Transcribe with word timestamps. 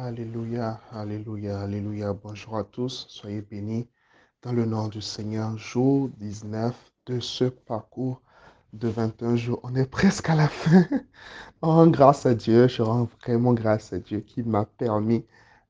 Alléluia, 0.00 0.80
Alléluia, 0.92 1.58
Alléluia. 1.60 2.12
Bonjour 2.12 2.56
à 2.56 2.62
tous, 2.62 3.06
soyez 3.08 3.40
bénis 3.40 3.88
dans 4.42 4.52
le 4.52 4.64
nom 4.64 4.86
du 4.86 5.02
Seigneur. 5.02 5.58
Jour 5.58 6.08
19 6.18 6.72
de 7.06 7.18
ce 7.18 7.46
parcours 7.46 8.22
de 8.72 8.86
21 8.86 9.34
jours. 9.34 9.58
On 9.64 9.74
est 9.74 9.90
presque 9.90 10.30
à 10.30 10.36
la 10.36 10.46
fin. 10.46 10.86
Oh, 11.62 11.84
grâce 11.88 12.26
à 12.26 12.34
Dieu, 12.36 12.68
je 12.68 12.80
rends 12.80 13.08
vraiment 13.24 13.52
grâce 13.54 13.92
à 13.92 13.98
Dieu 13.98 14.20
qui 14.20 14.44
m'a 14.44 14.66
permis 14.66 15.26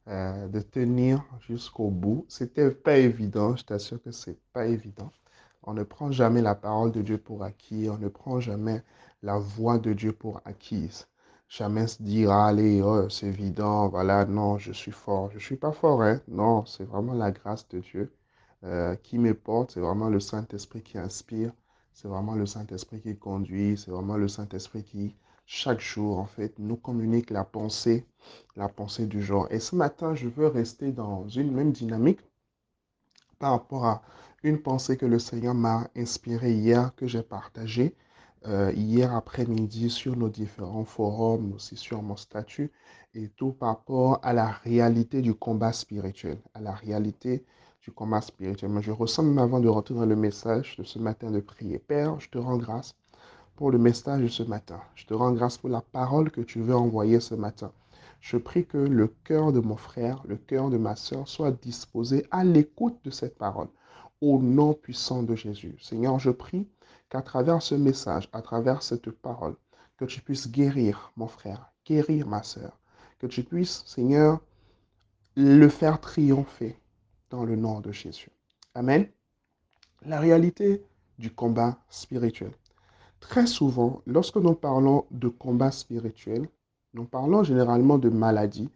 euh, 0.08 0.46
de 0.48 0.60
tenir 0.60 1.24
jusqu'au 1.40 1.88
bout. 1.88 2.26
C'était 2.28 2.70
pas 2.70 2.98
évident, 2.98 3.56
je 3.56 3.64
t'assure 3.64 4.02
que 4.02 4.10
c'est 4.10 4.38
pas 4.52 4.66
évident. 4.66 5.10
On 5.62 5.72
ne 5.72 5.84
prend 5.84 6.12
jamais 6.12 6.42
la 6.42 6.54
parole 6.54 6.92
de 6.92 7.00
Dieu 7.00 7.16
pour 7.16 7.44
acquis, 7.44 7.88
on 7.90 7.96
ne 7.96 8.08
prend 8.08 8.40
jamais 8.40 8.82
la 9.22 9.38
voix 9.38 9.78
de 9.78 9.94
Dieu 9.94 10.12
pour 10.12 10.42
acquise. 10.44 11.06
Jamais 11.48 11.86
se 11.86 12.02
dire, 12.02 12.30
allez, 12.30 12.82
oh, 12.82 13.08
c'est 13.08 13.26
évident, 13.26 13.88
voilà, 13.88 14.24
non, 14.26 14.58
je 14.58 14.72
suis 14.72 14.92
fort. 14.92 15.30
Je 15.30 15.36
ne 15.36 15.40
suis 15.40 15.56
pas 15.56 15.72
fort, 15.72 16.02
hein? 16.02 16.20
Non, 16.28 16.64
c'est 16.66 16.84
vraiment 16.84 17.14
la 17.14 17.30
grâce 17.32 17.66
de 17.68 17.80
Dieu 17.80 18.12
euh, 18.64 18.94
qui 18.96 19.18
me 19.18 19.34
porte, 19.34 19.72
c'est 19.72 19.80
vraiment 19.80 20.08
le 20.08 20.20
Saint-Esprit 20.20 20.82
qui 20.82 20.98
inspire, 20.98 21.52
c'est 21.92 22.08
vraiment 22.08 22.34
le 22.34 22.46
Saint-Esprit 22.46 23.00
qui 23.00 23.16
conduit, 23.16 23.76
c'est 23.76 23.90
vraiment 23.90 24.16
le 24.16 24.28
Saint-Esprit 24.28 24.84
qui, 24.84 25.14
chaque 25.46 25.80
jour, 25.80 26.18
en 26.18 26.26
fait, 26.26 26.58
nous 26.58 26.76
communique 26.76 27.30
la 27.30 27.44
pensée, 27.44 28.06
la 28.56 28.68
pensée 28.68 29.06
du 29.06 29.22
jour. 29.22 29.48
Et 29.50 29.60
ce 29.60 29.74
matin, 29.74 30.14
je 30.14 30.28
veux 30.28 30.48
rester 30.48 30.92
dans 30.92 31.28
une 31.28 31.52
même 31.52 31.72
dynamique 31.72 32.20
par 33.38 33.52
rapport 33.52 33.86
à 33.86 34.02
une 34.42 34.60
pensée 34.60 34.96
que 34.96 35.06
le 35.06 35.18
Seigneur 35.18 35.54
m'a 35.54 35.88
inspirée 35.96 36.52
hier, 36.52 36.94
que 36.94 37.06
j'ai 37.06 37.22
partagée. 37.22 37.94
Euh, 38.46 38.72
hier 38.72 39.14
après-midi 39.14 39.90
sur 39.90 40.16
nos 40.16 40.28
différents 40.28 40.84
forums, 40.84 41.52
aussi 41.54 41.76
sur 41.76 42.02
mon 42.02 42.16
statut, 42.16 42.70
et 43.14 43.28
tout 43.30 43.52
par 43.52 43.70
rapport 43.70 44.20
à 44.22 44.32
la 44.32 44.46
réalité 44.46 45.22
du 45.22 45.34
combat 45.34 45.72
spirituel, 45.72 46.38
à 46.54 46.60
la 46.60 46.72
réalité 46.72 47.44
du 47.82 47.90
combat 47.90 48.20
spirituel. 48.20 48.70
Mais 48.70 48.82
je 48.82 48.92
ressens 48.92 49.24
même 49.24 49.38
avant 49.38 49.58
de 49.58 49.68
rentrer 49.68 49.94
dans 49.94 50.06
le 50.06 50.14
message 50.14 50.76
de 50.78 50.84
ce 50.84 51.00
matin 51.00 51.32
de 51.32 51.40
prier. 51.40 51.80
Père, 51.80 52.20
je 52.20 52.28
te 52.28 52.38
rends 52.38 52.58
grâce 52.58 52.94
pour 53.56 53.72
le 53.72 53.78
message 53.78 54.22
de 54.22 54.28
ce 54.28 54.44
matin. 54.44 54.80
Je 54.94 55.04
te 55.06 55.14
rends 55.14 55.32
grâce 55.32 55.58
pour 55.58 55.68
la 55.68 55.80
parole 55.80 56.30
que 56.30 56.40
tu 56.40 56.60
veux 56.60 56.76
envoyer 56.76 57.18
ce 57.18 57.34
matin. 57.34 57.72
Je 58.20 58.36
prie 58.36 58.66
que 58.66 58.78
le 58.78 59.08
cœur 59.24 59.52
de 59.52 59.60
mon 59.60 59.76
frère, 59.76 60.22
le 60.28 60.36
cœur 60.36 60.70
de 60.70 60.78
ma 60.78 60.94
soeur 60.94 61.26
soit 61.26 61.50
disposé 61.50 62.24
à 62.30 62.44
l'écoute 62.44 62.98
de 63.04 63.10
cette 63.10 63.36
parole. 63.36 63.68
Au 64.20 64.38
nom 64.38 64.74
puissant 64.74 65.24
de 65.24 65.34
Jésus. 65.34 65.76
Seigneur, 65.80 66.20
je 66.20 66.30
prie 66.30 66.68
qu'à 67.08 67.22
travers 67.22 67.62
ce 67.62 67.74
message, 67.74 68.28
à 68.32 68.42
travers 68.42 68.82
cette 68.82 69.10
parole, 69.10 69.56
que 69.96 70.04
tu 70.04 70.20
puisses 70.20 70.50
guérir 70.50 71.12
mon 71.16 71.26
frère, 71.26 71.72
guérir 71.84 72.26
ma 72.26 72.42
soeur, 72.42 72.78
que 73.18 73.26
tu 73.26 73.42
puisses, 73.42 73.82
Seigneur, 73.86 74.40
le 75.36 75.68
faire 75.68 76.00
triompher 76.00 76.76
dans 77.30 77.44
le 77.44 77.56
nom 77.56 77.80
de 77.80 77.92
Jésus. 77.92 78.30
Amen. 78.74 79.08
La 80.02 80.20
réalité 80.20 80.84
du 81.18 81.32
combat 81.32 81.78
spirituel. 81.88 82.52
Très 83.20 83.46
souvent, 83.46 84.02
lorsque 84.06 84.36
nous 84.36 84.54
parlons 84.54 85.06
de 85.10 85.28
combat 85.28 85.72
spirituel, 85.72 86.48
nous 86.94 87.04
parlons 87.04 87.42
généralement 87.42 87.98
de 87.98 88.08
maladies, 88.08 88.70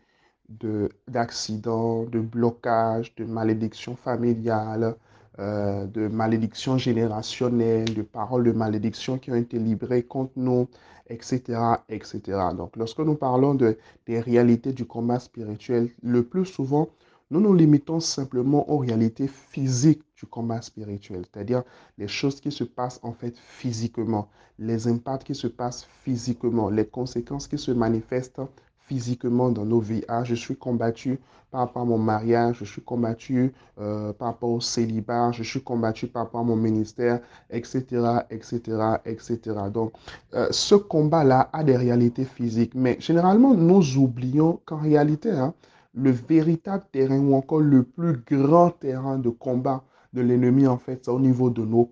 d'accidents, 1.09 2.03
de, 2.05 2.11
de 2.11 2.21
blocages, 2.21 3.15
de 3.15 3.25
malédictions 3.25 3.97
familiales, 3.97 4.97
euh, 5.39 5.87
de 5.87 6.09
malédictions 6.09 6.77
générationnelles, 6.77 7.95
de 7.95 8.03
paroles 8.03 8.45
de 8.45 8.53
malédiction 8.53 9.19
qui 9.19 9.31
ont 9.31 9.37
été 9.37 9.59
libérées 9.59 10.03
contre 10.03 10.33
nous, 10.37 10.69
etc., 11.09 11.59
etc. 11.89 12.21
Donc, 12.57 12.77
lorsque 12.77 12.99
nous 13.01 13.15
parlons 13.15 13.55
de, 13.55 13.79
des 14.07 14.21
réalités 14.21 14.73
du 14.73 14.85
combat 14.85 15.19
spirituel, 15.19 15.91
le 16.03 16.23
plus 16.23 16.45
souvent, 16.45 16.89
nous 17.31 17.41
nous 17.41 17.55
limitons 17.55 17.99
simplement 17.99 18.69
aux 18.71 18.77
réalités 18.77 19.27
physiques 19.27 20.03
du 20.17 20.27
combat 20.27 20.61
spirituel, 20.61 21.25
c'est-à-dire 21.33 21.63
les 21.97 22.09
choses 22.09 22.39
qui 22.39 22.53
se 22.53 22.65
passent 22.65 23.01
en 23.03 23.15
fait 23.15 23.35
physiquement, 23.39 24.29
les 24.59 24.87
impacts 24.87 25.25
qui 25.25 25.35
se 25.35 25.47
passent 25.47 25.89
physiquement, 26.03 26.69
les 26.69 26.87
conséquences 26.87 27.49
qui 27.49 27.57
se 27.57 27.71
manifestent 27.71 28.43
physiquement 28.93 29.51
dans 29.51 29.65
nos 29.65 29.81
vies. 29.81 30.05
Je 30.25 30.35
suis 30.35 30.55
combattu 30.55 31.19
par 31.51 31.61
rapport 31.61 31.87
mon 31.87 31.97
mariage, 31.97 32.57
je 32.61 32.67
suis 32.67 32.83
combattu 32.83 33.55
euh, 33.81 34.13
par 34.13 34.29
rapport 34.29 34.51
au 34.51 34.61
célibat, 34.61 35.33
je 35.33 35.43
suis 35.43 35.63
combattu 35.63 36.07
par 36.09 36.25
rapport 36.25 36.45
mon 36.45 36.57
ministère, 36.57 37.21
etc., 37.51 37.79
etc., 38.31 38.59
etc. 39.07 39.39
Donc, 39.73 39.93
euh, 40.35 40.49
ce 40.51 40.75
combat-là 40.75 41.49
a 41.55 41.65
des 41.65 41.77
réalités 41.77 42.27
physiques, 42.27 42.75
mais 42.75 42.97
généralement, 43.01 43.55
nous 43.55 43.97
oublions 43.97 44.61
qu'en 44.67 44.79
réalité, 44.79 45.31
hein, 45.31 45.55
le 45.95 46.11
véritable 46.11 46.85
terrain 46.93 47.19
ou 47.19 47.35
encore 47.35 47.61
le 47.61 47.83
plus 47.85 48.19
grand 48.31 48.71
terrain 48.71 49.19
de 49.19 49.31
combat 49.31 49.85
de 50.13 50.21
l'ennemi, 50.21 50.67
en 50.67 50.79
fait, 50.79 51.01
c'est 51.05 51.11
au 51.11 51.21
niveau 51.21 51.49
de 51.49 51.65
nos 51.65 51.91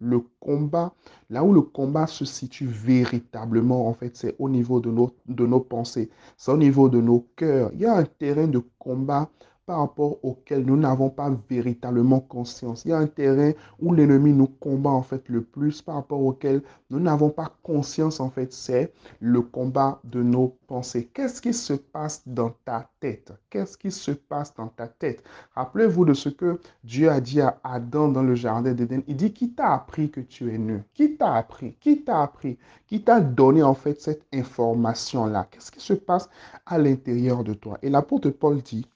Le 0.00 0.20
combat, 0.40 0.94
là 1.28 1.44
où 1.44 1.52
le 1.52 1.60
combat 1.60 2.06
se 2.06 2.24
situe 2.24 2.66
véritablement, 2.66 3.86
en 3.86 3.92
fait, 3.92 4.16
c'est 4.16 4.34
au 4.38 4.48
niveau 4.48 4.80
de 4.80 4.90
nos, 4.90 5.10
de 5.26 5.46
nos 5.46 5.60
pensées, 5.60 6.10
c'est 6.38 6.52
au 6.52 6.56
niveau 6.56 6.88
de 6.88 7.00
nos 7.02 7.20
cœurs. 7.36 7.70
Il 7.74 7.80
y 7.80 7.84
a 7.86 7.96
un 7.96 8.04
terrain 8.04 8.48
de 8.48 8.62
combat 8.78 9.28
par 9.66 9.80
rapport 9.80 10.24
auquel 10.24 10.64
nous 10.64 10.76
n'avons 10.76 11.10
pas 11.10 11.30
véritablement 11.50 12.20
conscience. 12.20 12.84
Il 12.84 12.90
y 12.90 12.92
a 12.92 12.98
un 12.98 13.08
terrain 13.08 13.50
où 13.80 13.92
l'ennemi 13.92 14.32
nous 14.32 14.46
combat 14.46 14.90
en 14.90 15.02
fait 15.02 15.28
le 15.28 15.42
plus 15.42 15.82
par 15.82 15.96
rapport 15.96 16.20
auquel 16.20 16.62
nous 16.88 17.00
n'avons 17.00 17.30
pas 17.30 17.52
conscience 17.64 18.20
en 18.20 18.30
fait, 18.30 18.52
c'est 18.52 18.92
le 19.18 19.42
combat 19.42 20.00
de 20.04 20.22
nos 20.22 20.56
pensées. 20.68 21.10
Qu'est-ce 21.12 21.42
qui 21.42 21.52
se 21.52 21.72
passe 21.72 22.22
dans 22.26 22.54
ta 22.64 22.88
tête? 23.00 23.32
Qu'est-ce 23.50 23.76
qui 23.76 23.90
se 23.90 24.12
passe 24.12 24.54
dans 24.54 24.68
ta 24.68 24.86
tête? 24.86 25.24
Rappelez-vous 25.56 26.04
de 26.04 26.14
ce 26.14 26.28
que 26.28 26.60
Dieu 26.84 27.10
a 27.10 27.20
dit 27.20 27.40
à 27.40 27.58
Adam 27.64 28.08
dans 28.08 28.22
le 28.22 28.36
jardin 28.36 28.72
d'Éden. 28.72 29.02
Il 29.08 29.16
dit, 29.16 29.32
qui 29.32 29.52
t'a 29.52 29.74
appris 29.74 30.10
que 30.10 30.20
tu 30.20 30.54
es 30.54 30.58
nu? 30.58 30.84
Qui 30.94 31.16
t'a 31.16 31.34
appris? 31.34 31.74
Qui 31.80 32.04
t'a 32.04 32.22
appris? 32.22 32.56
Qui 32.86 33.02
t'a 33.02 33.20
donné 33.20 33.64
en 33.64 33.74
fait 33.74 34.00
cette 34.00 34.22
information-là? 34.32 35.48
Qu'est-ce 35.50 35.72
qui 35.72 35.80
se 35.80 35.94
passe 35.94 36.28
à 36.66 36.78
l'intérieur 36.78 37.42
de 37.42 37.54
toi? 37.54 37.78
Et 37.82 37.90
l'apôtre 37.90 38.30
Paul 38.30 38.62
dit, 38.62 38.86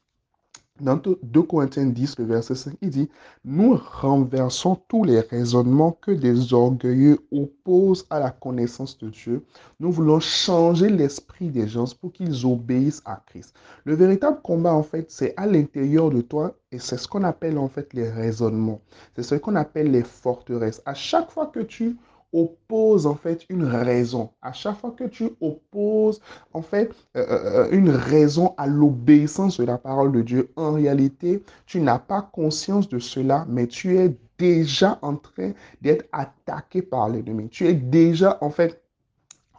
dans 0.81 0.97
2 0.97 1.43
Corinthiens 1.43 1.87
10, 1.87 2.19
le 2.19 2.25
verset 2.25 2.55
5, 2.55 2.75
il 2.81 2.91
dit, 2.91 3.09
nous 3.45 3.79
renversons 3.79 4.77
tous 4.89 5.05
les 5.05 5.21
raisonnements 5.21 5.93
que 6.01 6.11
des 6.11 6.53
orgueilleux 6.53 7.19
opposent 7.33 8.07
à 8.11 8.19
la 8.19 8.31
connaissance 8.31 8.99
de 8.99 9.09
Dieu. 9.09 9.45
Nous 9.79 9.93
voulons 9.93 10.21
changer 10.21 10.89
l'esprit 10.89 11.49
des 11.49 11.69
gens 11.69 11.85
pour 12.01 12.13
qu'ils 12.13 12.47
obéissent 12.47 13.03
à 13.05 13.23
Christ. 13.27 13.55
Le 13.85 13.95
véritable 13.95 14.41
combat, 14.43 14.75
en 14.75 14.83
fait, 14.83 15.11
c'est 15.11 15.35
à 15.37 15.47
l'intérieur 15.47 16.11
de 16.11 16.21
toi 16.21 16.55
et 16.73 16.79
c'est 16.79 16.97
ce 16.97 17.09
qu'on 17.09 17.25
appelle, 17.25 17.59
en 17.59 17.69
fait, 17.69 17.93
les 17.95 18.09
raisonnements. 18.09 18.81
C'est 19.17 19.23
ce 19.23 19.35
qu'on 19.35 19.57
appelle 19.57 19.91
les 19.91 20.05
forteresses. 20.05 20.83
À 20.87 20.95
chaque 20.95 21.31
fois 21.31 21.47
que 21.47 21.61
tu 21.61 21.97
oppose 22.33 23.07
en 23.07 23.15
fait 23.15 23.45
une 23.49 23.65
raison. 23.65 24.31
À 24.43 24.53
chaque 24.53 24.79
fois 24.79 24.93
que 24.93 25.05
tu 25.05 25.31
opposes 25.41 26.21
en 26.53 26.63
fait 26.63 26.93
euh, 27.17 27.27
euh, 27.29 27.65
euh, 27.65 27.69
une 27.71 27.91
raison 27.91 28.55
à 28.57 28.67
l'obéissance 28.67 29.59
de 29.59 29.65
la 29.65 29.79
parole 29.79 30.13
de 30.13 30.23
Dieu, 30.23 30.51
en 30.57 30.73
réalité, 30.73 31.43
tu 31.67 31.81
n'as 31.81 31.99
pas 31.99 32.23
conscience 32.23 32.89
de 32.89 32.99
cela, 32.99 33.47
mais 33.49 33.67
tu 33.67 33.99
es 33.99 34.17
déjà 34.39 34.99
en 35.03 35.17
train 35.17 35.53
d'être 35.83 36.07
attaqué 36.13 36.83
par 36.83 37.09
l'ennemi. 37.09 37.49
Tu 37.49 37.67
es 37.67 37.75
déjà 37.75 38.39
en 38.41 38.51
fait 38.51 38.83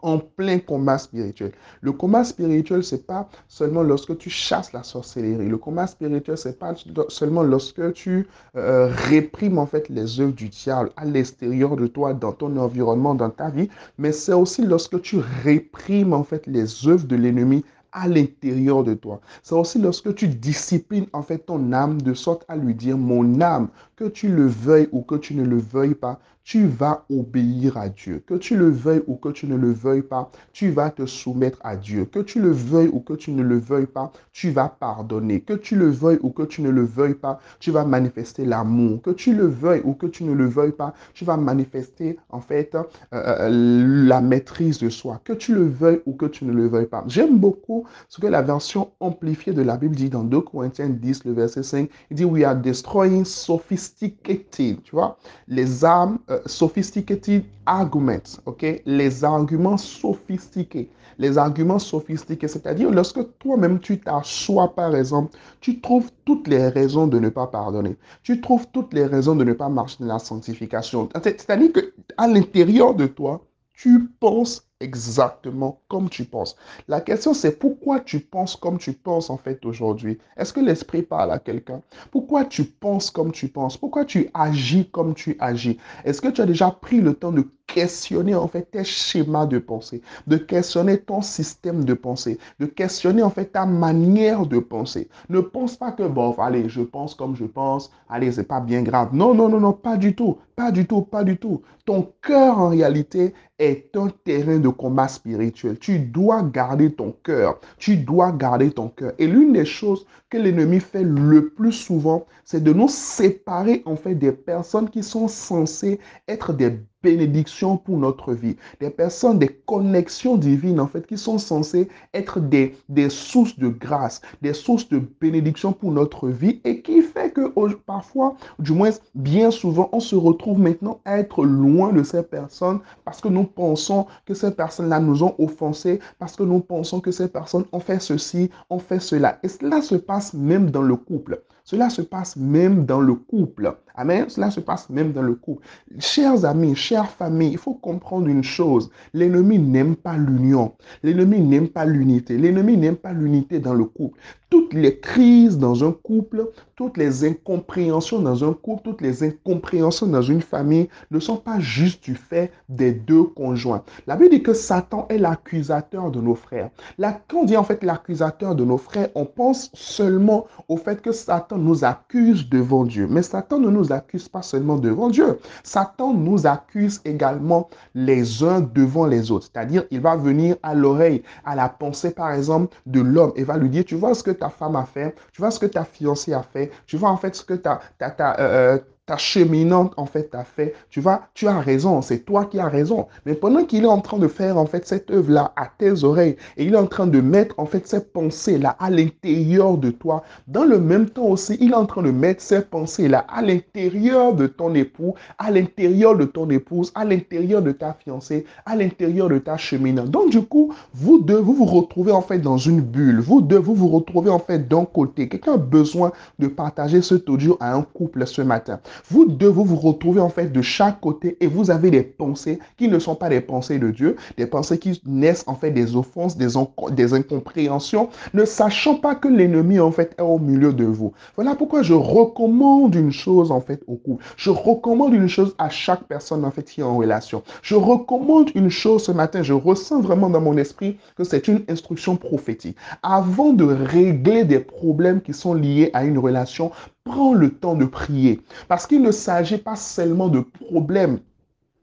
en 0.01 0.19
plein 0.19 0.59
combat 0.59 0.97
spirituel. 0.97 1.51
Le 1.81 1.91
combat 1.91 2.23
spirituel, 2.23 2.83
c'est 2.83 3.05
pas 3.05 3.29
seulement 3.47 3.83
lorsque 3.83 4.17
tu 4.17 4.29
chasses 4.29 4.73
la 4.73 4.83
sorcellerie. 4.83 5.47
Le 5.47 5.57
combat 5.57 5.87
spirituel, 5.87 6.37
c'est 6.37 6.59
pas 6.59 6.73
seulement 7.09 7.43
lorsque 7.43 7.93
tu 7.93 8.27
euh, 8.55 8.87
réprimes 9.09 9.57
en 9.57 9.65
fait 9.65 9.89
les 9.89 10.19
œuvres 10.19 10.33
du 10.33 10.49
diable 10.49 10.91
à 10.97 11.05
l'extérieur 11.05 11.75
de 11.75 11.87
toi, 11.87 12.13
dans 12.13 12.31
ton 12.31 12.55
environnement, 12.57 13.15
dans 13.15 13.29
ta 13.29 13.49
vie, 13.49 13.69
mais 13.97 14.11
c'est 14.11 14.33
aussi 14.33 14.63
lorsque 14.63 15.01
tu 15.01 15.17
réprimes 15.43 16.13
en 16.13 16.23
fait 16.23 16.45
les 16.47 16.87
œuvres 16.87 17.05
de 17.05 17.15
l'ennemi 17.15 17.63
à 17.91 18.07
l'intérieur 18.07 18.83
de 18.83 18.93
toi. 18.93 19.21
C'est 19.43 19.55
aussi 19.55 19.79
lorsque 19.79 20.13
tu 20.15 20.27
disciplines 20.27 21.07
en 21.13 21.23
fait 21.23 21.39
ton 21.39 21.71
âme 21.73 22.01
de 22.01 22.13
sorte 22.13 22.45
à 22.47 22.55
lui 22.55 22.73
dire 22.75 22.97
mon 22.97 23.41
âme, 23.41 23.69
que 23.95 24.05
tu 24.05 24.27
le 24.27 24.47
veuilles 24.47 24.89
ou 24.91 25.01
que 25.01 25.15
tu 25.15 25.35
ne 25.35 25.43
le 25.43 25.57
veuilles 25.57 25.95
pas, 25.95 26.19
tu 26.43 26.65
vas 26.65 27.05
obéir 27.09 27.77
à 27.77 27.89
Dieu. 27.89 28.23
Que 28.25 28.33
tu 28.33 28.57
le 28.57 28.69
veuilles 28.69 29.03
ou 29.07 29.15
que 29.15 29.29
tu 29.29 29.45
ne 29.45 29.55
le 29.55 29.71
veuilles 29.71 30.01
pas, 30.01 30.31
tu 30.53 30.71
vas 30.71 30.89
te 30.89 31.05
soumettre 31.05 31.59
à 31.63 31.75
Dieu. 31.75 32.05
Que 32.05 32.19
tu 32.19 32.41
le 32.41 32.51
veuilles 32.51 32.89
ou 32.91 32.99
que 32.99 33.13
tu 33.13 33.31
ne 33.31 33.43
le 33.43 33.57
veuilles 33.57 33.85
pas, 33.85 34.11
tu 34.31 34.49
vas 34.49 34.67
pardonner. 34.67 35.41
Que 35.41 35.53
tu 35.53 35.75
le 35.75 35.89
veuilles 35.89 36.19
ou 36.21 36.31
que 36.31 36.43
tu 36.43 36.61
ne 36.61 36.69
le 36.69 36.83
veuilles 36.83 37.13
pas, 37.13 37.39
tu 37.59 37.71
vas 37.71 37.85
manifester 37.85 38.45
l'amour. 38.45 39.01
Que 39.01 39.11
tu 39.11 39.35
le 39.35 39.45
veuilles 39.45 39.81
ou 39.83 39.93
que 39.93 40.07
tu 40.07 40.23
ne 40.23 40.33
le 40.33 40.45
veuilles 40.47 40.71
pas, 40.71 40.93
tu 41.13 41.25
vas 41.25 41.37
manifester 41.37 42.17
en 42.29 42.41
fait 42.41 42.75
euh, 42.75 42.83
euh, 43.13 44.07
la 44.07 44.21
maîtrise 44.21 44.79
de 44.79 44.89
soi. 44.89 45.21
Que 45.23 45.33
tu 45.33 45.53
le 45.53 45.67
veuilles 45.67 46.01
ou 46.05 46.13
que 46.13 46.25
tu 46.25 46.45
ne 46.45 46.51
le 46.53 46.67
veuilles 46.67 46.87
pas. 46.87 47.03
J'aime 47.07 47.37
beaucoup 47.37 47.80
ce 48.09 48.19
que 48.21 48.27
la 48.27 48.41
version 48.41 48.91
amplifiée 48.99 49.53
de 49.53 49.61
la 49.61 49.77
Bible 49.77 49.95
dit 49.95 50.09
dans 50.09 50.23
2 50.23 50.41
Corinthiens 50.41 50.89
10, 50.89 51.25
le 51.25 51.33
verset 51.33 51.63
5. 51.63 51.89
Il 52.09 52.17
dit, 52.17 52.25
We 52.25 52.43
are 52.43 52.55
destroying 52.55 53.25
sophisticated, 53.25 54.83
tu 54.83 54.91
vois, 54.91 55.17
les 55.47 55.83
armes 55.83 56.19
uh, 56.29 56.35
sophisticated 56.45 57.43
arguments, 57.65 58.39
ok? 58.45 58.81
Les 58.85 59.23
arguments 59.23 59.77
sophistiqués, 59.77 60.89
les 61.17 61.37
arguments 61.37 61.79
sophistiqués, 61.79 62.47
c'est-à-dire 62.47 62.89
lorsque 62.91 63.37
toi-même 63.37 63.79
tu 63.79 63.99
t'assois 63.99 64.73
par 64.73 64.95
exemple, 64.95 65.37
tu 65.59 65.79
trouves 65.79 66.09
toutes 66.25 66.47
les 66.47 66.67
raisons 66.67 67.07
de 67.07 67.19
ne 67.19 67.29
pas 67.29 67.47
pardonner. 67.47 67.97
Tu 68.23 68.41
trouves 68.41 68.67
toutes 68.71 68.93
les 68.93 69.05
raisons 69.05 69.35
de 69.35 69.43
ne 69.43 69.53
pas 69.53 69.69
marcher 69.69 69.97
dans 69.99 70.07
la 70.07 70.19
sanctification. 70.19 71.09
C'est-à-dire 71.23 71.71
qu'à 71.73 72.27
l'intérieur 72.27 72.95
de 72.95 73.07
toi, 73.07 73.45
tu 73.73 74.09
penses 74.19 74.67
exactement 74.81 75.79
comme 75.87 76.09
tu 76.09 76.25
penses. 76.25 76.55
La 76.87 77.01
question, 77.01 77.33
c'est 77.33 77.57
pourquoi 77.59 77.99
tu 77.99 78.19
penses 78.19 78.55
comme 78.55 78.77
tu 78.77 78.93
penses 78.93 79.29
en 79.29 79.37
fait 79.37 79.63
aujourd'hui? 79.65 80.17
Est-ce 80.37 80.51
que 80.53 80.59
l'esprit 80.59 81.03
parle 81.03 81.31
à 81.31 81.39
quelqu'un? 81.39 81.81
Pourquoi 82.11 82.45
tu 82.45 82.63
penses 82.63 83.11
comme 83.11 83.31
tu 83.31 83.47
penses? 83.47 83.77
Pourquoi 83.77 84.05
tu 84.05 84.29
agis 84.33 84.89
comme 84.89 85.13
tu 85.13 85.37
agis? 85.39 85.77
Est-ce 86.03 86.21
que 86.21 86.29
tu 86.29 86.41
as 86.41 86.45
déjà 86.45 86.71
pris 86.71 87.01
le 87.01 87.13
temps 87.13 87.31
de 87.31 87.45
questionner 87.67 88.35
en 88.35 88.47
fait 88.47 88.69
tes 88.71 88.83
schémas 88.83 89.45
de 89.45 89.57
pensée, 89.57 90.01
de 90.27 90.35
questionner 90.35 90.97
ton 90.97 91.21
système 91.21 91.85
de 91.85 91.93
pensée, 91.93 92.37
de 92.59 92.65
questionner 92.65 93.23
en 93.23 93.29
fait 93.29 93.45
ta 93.45 93.65
manière 93.65 94.45
de 94.45 94.59
penser? 94.59 95.09
Ne 95.29 95.39
pense 95.39 95.77
pas 95.77 95.91
que 95.91 96.03
bon, 96.03 96.33
allez, 96.33 96.67
je 96.67 96.81
pense 96.81 97.15
comme 97.15 97.35
je 97.35 97.45
pense, 97.45 97.91
allez, 98.09 98.31
c'est 98.31 98.43
pas 98.43 98.59
bien 98.59 98.81
grave. 98.81 99.09
Non, 99.13 99.33
non, 99.33 99.47
non, 99.47 99.59
non, 99.59 99.73
pas 99.73 99.95
du 99.95 100.15
tout, 100.15 100.37
pas 100.55 100.71
du 100.71 100.85
tout, 100.85 101.01
pas 101.01 101.23
du 101.23 101.37
tout. 101.37 101.61
Ton 101.85 102.11
cœur 102.21 102.59
en 102.59 102.69
réalité 102.69 103.33
est 103.57 103.95
un 103.95 104.09
terrain 104.23 104.59
de 104.59 104.69
combat 104.71 105.07
spirituel. 105.07 105.77
Tu 105.79 105.99
dois 105.99 106.43
garder 106.43 106.91
ton 106.93 107.15
cœur. 107.23 107.59
Tu 107.77 107.97
dois 107.97 108.31
garder 108.31 108.71
ton 108.71 108.89
cœur. 108.89 109.13
Et 109.19 109.27
l'une 109.27 109.53
des 109.53 109.65
choses 109.65 110.05
que 110.29 110.37
l'ennemi 110.37 110.79
fait 110.79 111.03
le 111.03 111.49
plus 111.49 111.73
souvent, 111.73 112.25
c'est 112.45 112.63
de 112.63 112.73
nous 112.73 112.87
séparer 112.87 113.83
en 113.85 113.95
fait 113.95 114.15
des 114.15 114.31
personnes 114.31 114.89
qui 114.89 115.03
sont 115.03 115.27
censées 115.27 115.99
être 116.27 116.53
des 116.53 116.79
bénédictions 117.03 117.77
pour 117.77 117.97
notre 117.97 118.33
vie. 118.33 118.55
Des 118.79 118.89
personnes, 118.89 119.39
des 119.39 119.47
connexions 119.47 120.37
divines, 120.37 120.79
en 120.79 120.87
fait, 120.87 121.05
qui 121.05 121.17
sont 121.17 121.37
censées 121.37 121.87
être 122.13 122.39
des, 122.39 122.75
des 122.89 123.09
sources 123.09 123.57
de 123.57 123.67
grâce, 123.69 124.21
des 124.41 124.53
sources 124.53 124.87
de 124.89 125.01
bénédiction 125.19 125.73
pour 125.73 125.91
notre 125.91 126.27
vie 126.27 126.61
et 126.63 126.81
qui 126.81 127.01
fait 127.01 127.31
que 127.31 127.51
parfois, 127.85 128.35
du 128.59 128.73
moins 128.73 128.91
bien 129.15 129.51
souvent, 129.51 129.89
on 129.91 129.99
se 129.99 130.15
retrouve 130.15 130.59
maintenant 130.59 130.99
à 131.05 131.19
être 131.19 131.43
loin 131.45 131.91
de 131.93 132.03
ces 132.03 132.23
personnes 132.23 132.79
parce 133.05 133.21
que 133.21 133.27
nous 133.27 133.43
pensons 133.43 134.07
que 134.25 134.33
ces 134.33 134.51
personnes-là 134.51 134.99
nous 134.99 135.23
ont 135.23 135.35
offensés, 135.39 135.99
parce 136.19 136.35
que 136.35 136.43
nous 136.43 136.59
pensons 136.59 136.99
que 136.99 137.11
ces 137.11 137.27
personnes 137.27 137.65
ont 137.71 137.79
fait 137.79 137.99
ceci, 137.99 138.49
ont 138.69 138.79
fait 138.79 138.99
cela. 138.99 139.39
Et 139.43 139.47
cela 139.47 139.81
se 139.81 139.95
passe 139.95 140.33
même 140.33 140.71
dans 140.71 140.81
le 140.81 140.95
couple. 140.95 141.43
Cela 141.63 141.89
se 141.89 142.01
passe 142.01 142.35
même 142.35 142.85
dans 142.85 142.99
le 142.99 143.13
couple. 143.13 143.77
Amen. 143.95 144.25
Cela 144.29 144.51
se 144.51 144.59
passe 144.59 144.89
même 144.89 145.11
dans 145.11 145.21
le 145.21 145.35
couple. 145.35 145.65
Chers 145.99 146.45
amis, 146.45 146.75
chères 146.75 147.09
familles, 147.09 147.51
il 147.51 147.57
faut 147.57 147.73
comprendre 147.73 148.27
une 148.27 148.43
chose. 148.43 148.89
L'ennemi 149.13 149.59
n'aime 149.59 149.95
pas 149.95 150.17
l'union. 150.17 150.73
L'ennemi 151.03 151.39
n'aime 151.41 151.67
pas 151.67 151.85
l'unité. 151.85 152.37
L'ennemi 152.37 152.77
n'aime 152.77 152.95
pas 152.95 153.13
l'unité 153.13 153.59
dans 153.59 153.73
le 153.73 153.85
couple. 153.85 154.19
Toutes 154.49 154.73
les 154.73 154.99
crises 154.99 155.57
dans 155.57 155.87
un 155.87 155.93
couple, 155.93 156.49
toutes 156.75 156.97
les 156.97 157.23
incompréhensions 157.23 158.19
dans 158.19 158.43
un 158.43 158.51
couple, 158.51 158.83
toutes 158.83 158.99
les 158.99 159.23
incompréhensions 159.23 160.07
dans 160.07 160.21
une 160.21 160.41
famille 160.41 160.89
ne 161.09 161.19
sont 161.19 161.37
pas 161.37 161.57
juste 161.61 162.03
du 162.03 162.15
fait 162.15 162.51
des 162.67 162.91
deux 162.91 163.23
conjoints. 163.23 163.83
La 164.07 164.17
Bible 164.17 164.31
dit 164.31 164.43
que 164.43 164.53
Satan 164.53 165.05
est 165.09 165.19
l'accusateur 165.19 166.11
de 166.11 166.19
nos 166.19 166.35
frères. 166.35 166.69
Quand 166.99 167.39
on 167.39 167.45
dit 167.45 167.55
en 167.55 167.63
fait 167.63 167.81
l'accusateur 167.83 168.55
de 168.55 168.65
nos 168.65 168.77
frères, 168.77 169.07
on 169.15 169.23
pense 169.23 169.69
seulement 169.73 170.47
au 170.67 170.75
fait 170.75 171.01
que 171.01 171.13
Satan 171.13 171.57
nous 171.57 171.85
accuse 171.85 172.49
devant 172.49 172.83
Dieu. 172.83 173.07
Mais 173.09 173.21
Satan 173.21 173.57
ne 173.57 173.69
nous 173.69 173.80
accuse 173.89 174.27
pas 174.27 174.41
seulement 174.41 174.77
devant 174.77 175.09
Dieu. 175.09 175.39
Satan 175.63 176.13
nous 176.13 176.45
accuse 176.45 177.01
également 177.05 177.69
les 177.95 178.43
uns 178.43 178.61
devant 178.61 179.05
les 179.05 179.31
autres. 179.31 179.47
C'est-à-dire, 179.51 179.83
il 179.91 180.01
va 180.01 180.15
venir 180.15 180.55
à 180.63 180.73
l'oreille, 180.73 181.23
à 181.45 181.55
la 181.55 181.69
pensée, 181.69 182.11
par 182.11 182.31
exemple, 182.31 182.75
de 182.85 183.01
l'homme 183.01 183.31
et 183.35 183.43
va 183.43 183.57
lui 183.57 183.69
dire, 183.69 183.85
tu 183.85 183.95
vois 183.95 184.13
ce 184.13 184.23
que 184.23 184.31
ta 184.31 184.49
femme 184.49 184.75
a 184.75 184.85
fait, 184.85 185.15
tu 185.31 185.41
vois 185.41 185.51
ce 185.51 185.59
que 185.59 185.65
ta 185.65 185.83
fiancée 185.85 186.33
a 186.33 186.43
fait, 186.43 186.71
tu 186.85 186.97
vois 186.97 187.09
en 187.09 187.17
fait 187.17 187.35
ce 187.35 187.43
que 187.43 187.53
ta, 187.53 187.79
ta, 187.97 188.09
ta, 188.11 188.39
euh, 188.39 188.77
ta 189.05 189.17
cheminante 189.17 189.93
en 189.97 190.05
fait 190.05 190.33
a 190.35 190.43
fait. 190.43 190.73
Tu 190.89 191.01
vois, 191.01 191.23
tu 191.33 191.47
as 191.47 191.59
raison, 191.59 192.01
c'est 192.01 192.19
toi 192.19 192.45
qui 192.45 192.59
as 192.59 192.67
raison. 192.67 193.07
Mais 193.25 193.33
pendant 193.33 193.65
qu'il 193.65 193.83
est 193.83 193.87
en 193.87 193.99
train 193.99 194.17
de 194.17 194.27
faire 194.27 194.57
en 194.57 194.65
fait 194.65 194.87
cette 194.87 195.11
œuvre-là 195.11 195.53
à 195.55 195.67
tes 195.77 196.03
oreilles 196.03 196.37
et 196.57 196.65
il 196.65 196.73
est 196.73 196.77
en 196.77 196.87
train 196.87 197.07
de 197.07 197.19
mettre 197.19 197.55
en 197.57 197.65
fait 197.65 197.87
ces 197.87 198.01
pensées-là 198.01 198.75
à 198.79 198.89
l'intérieur 198.89 199.77
de 199.77 199.89
toi, 199.89 200.23
dans 200.47 200.63
le 200.63 200.79
même 200.79 201.09
temps 201.09 201.25
aussi, 201.25 201.57
il 201.59 201.71
est 201.71 201.75
en 201.75 201.85
train 201.85 202.03
de 202.03 202.11
mettre 202.11 202.41
ces 202.41 202.61
pensées-là 202.61 203.25
à 203.27 203.41
l'intérieur 203.41 204.33
de 204.33 204.47
ton 204.47 204.73
époux, 204.75 205.15
à 205.37 205.51
l'intérieur 205.51 206.15
de 206.15 206.25
ton 206.25 206.49
épouse, 206.49 206.91
à 206.95 207.03
l'intérieur 207.03 207.61
de 207.61 207.71
ta 207.71 207.93
fiancée, 207.93 208.45
à 208.65 208.75
l'intérieur 208.75 209.29
de 209.29 209.39
ta 209.39 209.57
cheminante. 209.57 210.09
Donc 210.09 210.29
du 210.29 210.41
coup, 210.41 210.73
vous 210.93 211.19
deux, 211.19 211.39
vous 211.39 211.53
vous 211.53 211.65
retrouvez 211.65 212.11
en 212.11 212.21
fait 212.21 212.39
dans 212.39 212.57
une 212.57 212.81
bulle. 212.81 213.19
Vous 213.19 213.41
deux, 213.41 213.57
vous 213.57 213.75
vous 213.75 213.89
retrouvez 213.89 214.29
en 214.29 214.39
fait 214.39 214.67
d'un 214.67 214.85
côté. 214.85 215.27
Quelqu'un 215.27 215.53
a 215.53 215.57
besoin 215.57 216.11
de 216.39 216.47
partager 216.47 217.01
cet 217.01 217.29
audio 217.29 217.57
à 217.59 217.73
un 217.75 217.81
couple 217.81 218.25
ce 218.27 218.41
matin. 218.41 218.79
Vous 219.09 219.25
deux, 219.25 219.47
vous 219.47 219.75
retrouvez 219.75 220.21
en 220.21 220.29
fait 220.29 220.51
de 220.51 220.61
chaque 220.61 220.99
côté 220.99 221.37
et 221.39 221.47
vous 221.47 221.71
avez 221.71 221.91
des 221.91 222.03
pensées 222.03 222.59
qui 222.77 222.87
ne 222.87 222.99
sont 222.99 223.15
pas 223.15 223.29
des 223.29 223.41
pensées 223.41 223.79
de 223.79 223.91
Dieu, 223.91 224.15
des 224.37 224.45
pensées 224.45 224.77
qui 224.77 225.01
naissent 225.05 225.43
en 225.47 225.55
fait 225.55 225.71
des 225.71 225.95
offenses, 225.95 226.37
des, 226.37 226.49
des 226.91 227.13
incompréhensions, 227.13 228.09
ne 228.33 228.45
sachant 228.45 228.95
pas 228.95 229.15
que 229.15 229.27
l'ennemi 229.27 229.79
en 229.79 229.91
fait 229.91 230.15
est 230.17 230.21
au 230.21 230.39
milieu 230.39 230.73
de 230.73 230.85
vous. 230.85 231.13
Voilà 231.35 231.55
pourquoi 231.55 231.81
je 231.81 231.93
recommande 231.93 232.95
une 232.95 233.11
chose 233.11 233.51
en 233.51 233.61
fait 233.61 233.81
au 233.87 233.95
couple. 233.95 234.23
Je 234.37 234.49
recommande 234.49 235.13
une 235.13 235.27
chose 235.27 235.55
à 235.57 235.69
chaque 235.69 236.03
personne 236.03 236.45
en 236.45 236.51
fait 236.51 236.63
qui 236.63 236.81
est 236.81 236.83
en 236.83 236.97
relation. 236.97 237.43
Je 237.61 237.75
recommande 237.75 238.49
une 238.55 238.69
chose 238.69 239.03
ce 239.03 239.11
matin, 239.11 239.43
je 239.43 239.53
ressens 239.53 240.01
vraiment 240.01 240.29
dans 240.29 240.41
mon 240.41 240.57
esprit 240.57 240.97
que 241.15 241.23
c'est 241.23 241.47
une 241.47 241.63
instruction 241.69 242.15
prophétique. 242.15 242.77
Avant 243.03 243.53
de 243.53 243.63
régler 243.63 244.43
des 244.43 244.59
problèmes 244.59 245.21
qui 245.21 245.33
sont 245.33 245.53
liés 245.53 245.89
à 245.93 246.03
une 246.03 246.17
relation, 246.17 246.71
Prends 247.03 247.33
le 247.33 247.51
temps 247.51 247.75
de 247.75 247.85
prier. 247.85 248.41
Parce 248.67 248.87
qu'il 248.87 249.01
ne 249.01 249.11
s'agit 249.11 249.57
pas 249.57 249.75
seulement 249.75 250.29
de 250.29 250.39
problèmes 250.39 251.19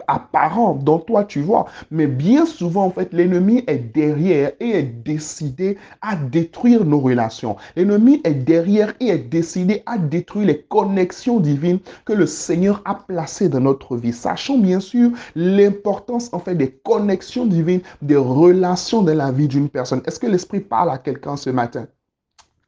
apparents 0.07 0.75
dont 0.75 0.99
toi 0.99 1.25
tu 1.25 1.41
vois, 1.41 1.67
mais 1.91 2.07
bien 2.07 2.47
souvent 2.47 2.87
en 2.87 2.91
fait 2.91 3.13
l'ennemi 3.13 3.65
est 3.67 3.79
derrière 3.79 4.53
et 4.61 4.71
est 4.71 4.83
décidé 4.83 5.77
à 6.01 6.17
détruire 6.17 6.85
nos 6.85 7.01
relations. 7.01 7.57
L'ennemi 7.77 8.21
est 8.25 8.35
derrière 8.35 8.95
et 9.01 9.09
est 9.09 9.19
décidé 9.19 9.83
à 9.87 9.99
détruire 9.99 10.47
les 10.47 10.63
connexions 10.63 11.41
divines 11.41 11.81
que 12.05 12.13
le 12.13 12.27
Seigneur 12.27 12.81
a 12.85 12.95
placées 12.95 13.49
dans 13.49 13.61
notre 13.61 13.97
vie. 13.97 14.13
Sachons 14.13 14.59
bien 14.59 14.81
sûr 14.81 15.11
l'importance 15.35 16.33
en 16.33 16.39
fait 16.39 16.55
des 16.55 16.71
connexions 16.71 17.47
divines, 17.47 17.83
des 18.01 18.17
relations 18.17 19.03
dans 19.03 19.17
la 19.17 19.31
vie 19.31 19.49
d'une 19.49 19.69
personne. 19.69 20.03
Est-ce 20.07 20.21
que 20.21 20.27
l'Esprit 20.27 20.61
parle 20.61 20.91
à 20.91 20.99
quelqu'un 20.99 21.37
ce 21.37 21.51
matin? 21.51 21.87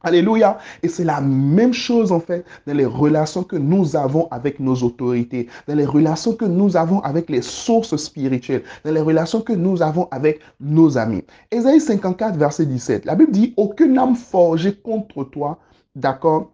Alléluia. 0.02 0.58
Et 0.82 0.88
c'est 0.88 1.04
la 1.04 1.20
même 1.20 1.72
chose 1.72 2.12
en 2.12 2.20
fait 2.20 2.44
dans 2.66 2.74
les 2.74 2.86
relations 2.86 3.42
que 3.42 3.56
nous 3.56 3.96
avons 3.96 4.28
avec 4.30 4.60
nos 4.60 4.76
autorités, 4.76 5.48
dans 5.68 5.74
les 5.74 5.84
relations 5.84 6.34
que 6.34 6.44
nous 6.44 6.76
avons 6.76 7.00
avec 7.00 7.28
les 7.28 7.42
sources 7.42 7.96
spirituelles, 7.96 8.62
dans 8.84 8.92
les 8.92 9.00
relations 9.00 9.42
que 9.42 9.52
nous 9.52 9.82
avons 9.82 10.08
avec 10.10 10.40
nos 10.60 10.96
amis. 10.96 11.22
Ésaïe 11.50 11.80
54, 11.80 12.36
verset 12.36 12.66
17. 12.66 13.04
La 13.04 13.14
Bible 13.14 13.32
dit, 13.32 13.54
aucune 13.56 13.98
âme 13.98 14.16
forgée 14.16 14.74
contre 14.74 15.24
toi, 15.24 15.58
d'accord, 15.94 16.50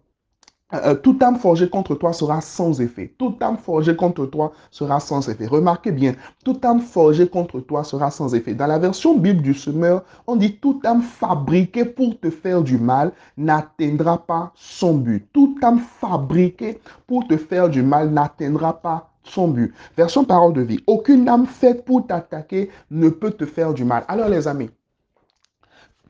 euh, 0.75 0.79
euh, 0.85 0.95
toute 0.97 1.23
âme 1.23 1.39
forgée 1.39 1.69
contre 1.69 1.95
toi 1.95 2.13
sera 2.13 2.41
sans 2.41 2.81
effet. 2.81 3.15
Toute 3.19 3.41
âme 3.41 3.57
forgée 3.57 3.95
contre 3.95 4.27
toi 4.27 4.53
sera 4.73 4.99
sans 4.99 5.29
effet. 5.29 5.47
Remarquez 5.47 5.93
bien, 5.93 6.15
toute 6.45 6.65
âme 6.65 6.81
forgée 6.81 7.29
contre 7.29 7.61
toi 7.61 7.85
sera 7.85 8.11
sans 8.11 8.35
effet. 8.35 8.53
Dans 8.53 8.67
la 8.67 8.81
version 8.81 9.17
Bible 9.17 9.43
du 9.43 9.55
semeur, 9.55 10.03
on 10.27 10.35
dit 10.35 10.57
toute 10.57 10.85
âme 10.85 11.03
fabriquée 11.03 11.85
pour 11.85 12.19
te 12.19 12.31
faire 12.31 12.63
du 12.63 12.79
mal 12.79 13.13
n'atteindra 13.37 14.19
pas 14.19 14.51
son 14.57 14.95
but. 14.95 15.29
Toute 15.33 15.63
âme 15.63 15.79
fabriquée 15.79 16.81
pour 17.07 17.29
te 17.29 17.37
faire 17.37 17.69
du 17.69 17.83
mal 17.83 18.11
n'atteindra 18.11 18.81
pas 18.81 19.11
son 19.23 19.47
but. 19.47 19.73
Version 19.97 20.25
parole 20.25 20.53
de 20.53 20.63
vie. 20.63 20.83
Aucune 20.89 21.29
âme 21.29 21.47
faite 21.47 21.85
pour 21.85 22.09
t'attaquer 22.09 22.71
ne 22.91 23.09
peut 23.09 23.31
te 23.31 23.47
faire 23.47 23.73
du 23.73 23.85
mal. 23.85 24.05
Alors 24.09 24.29
les 24.29 24.49
amis, 24.49 24.71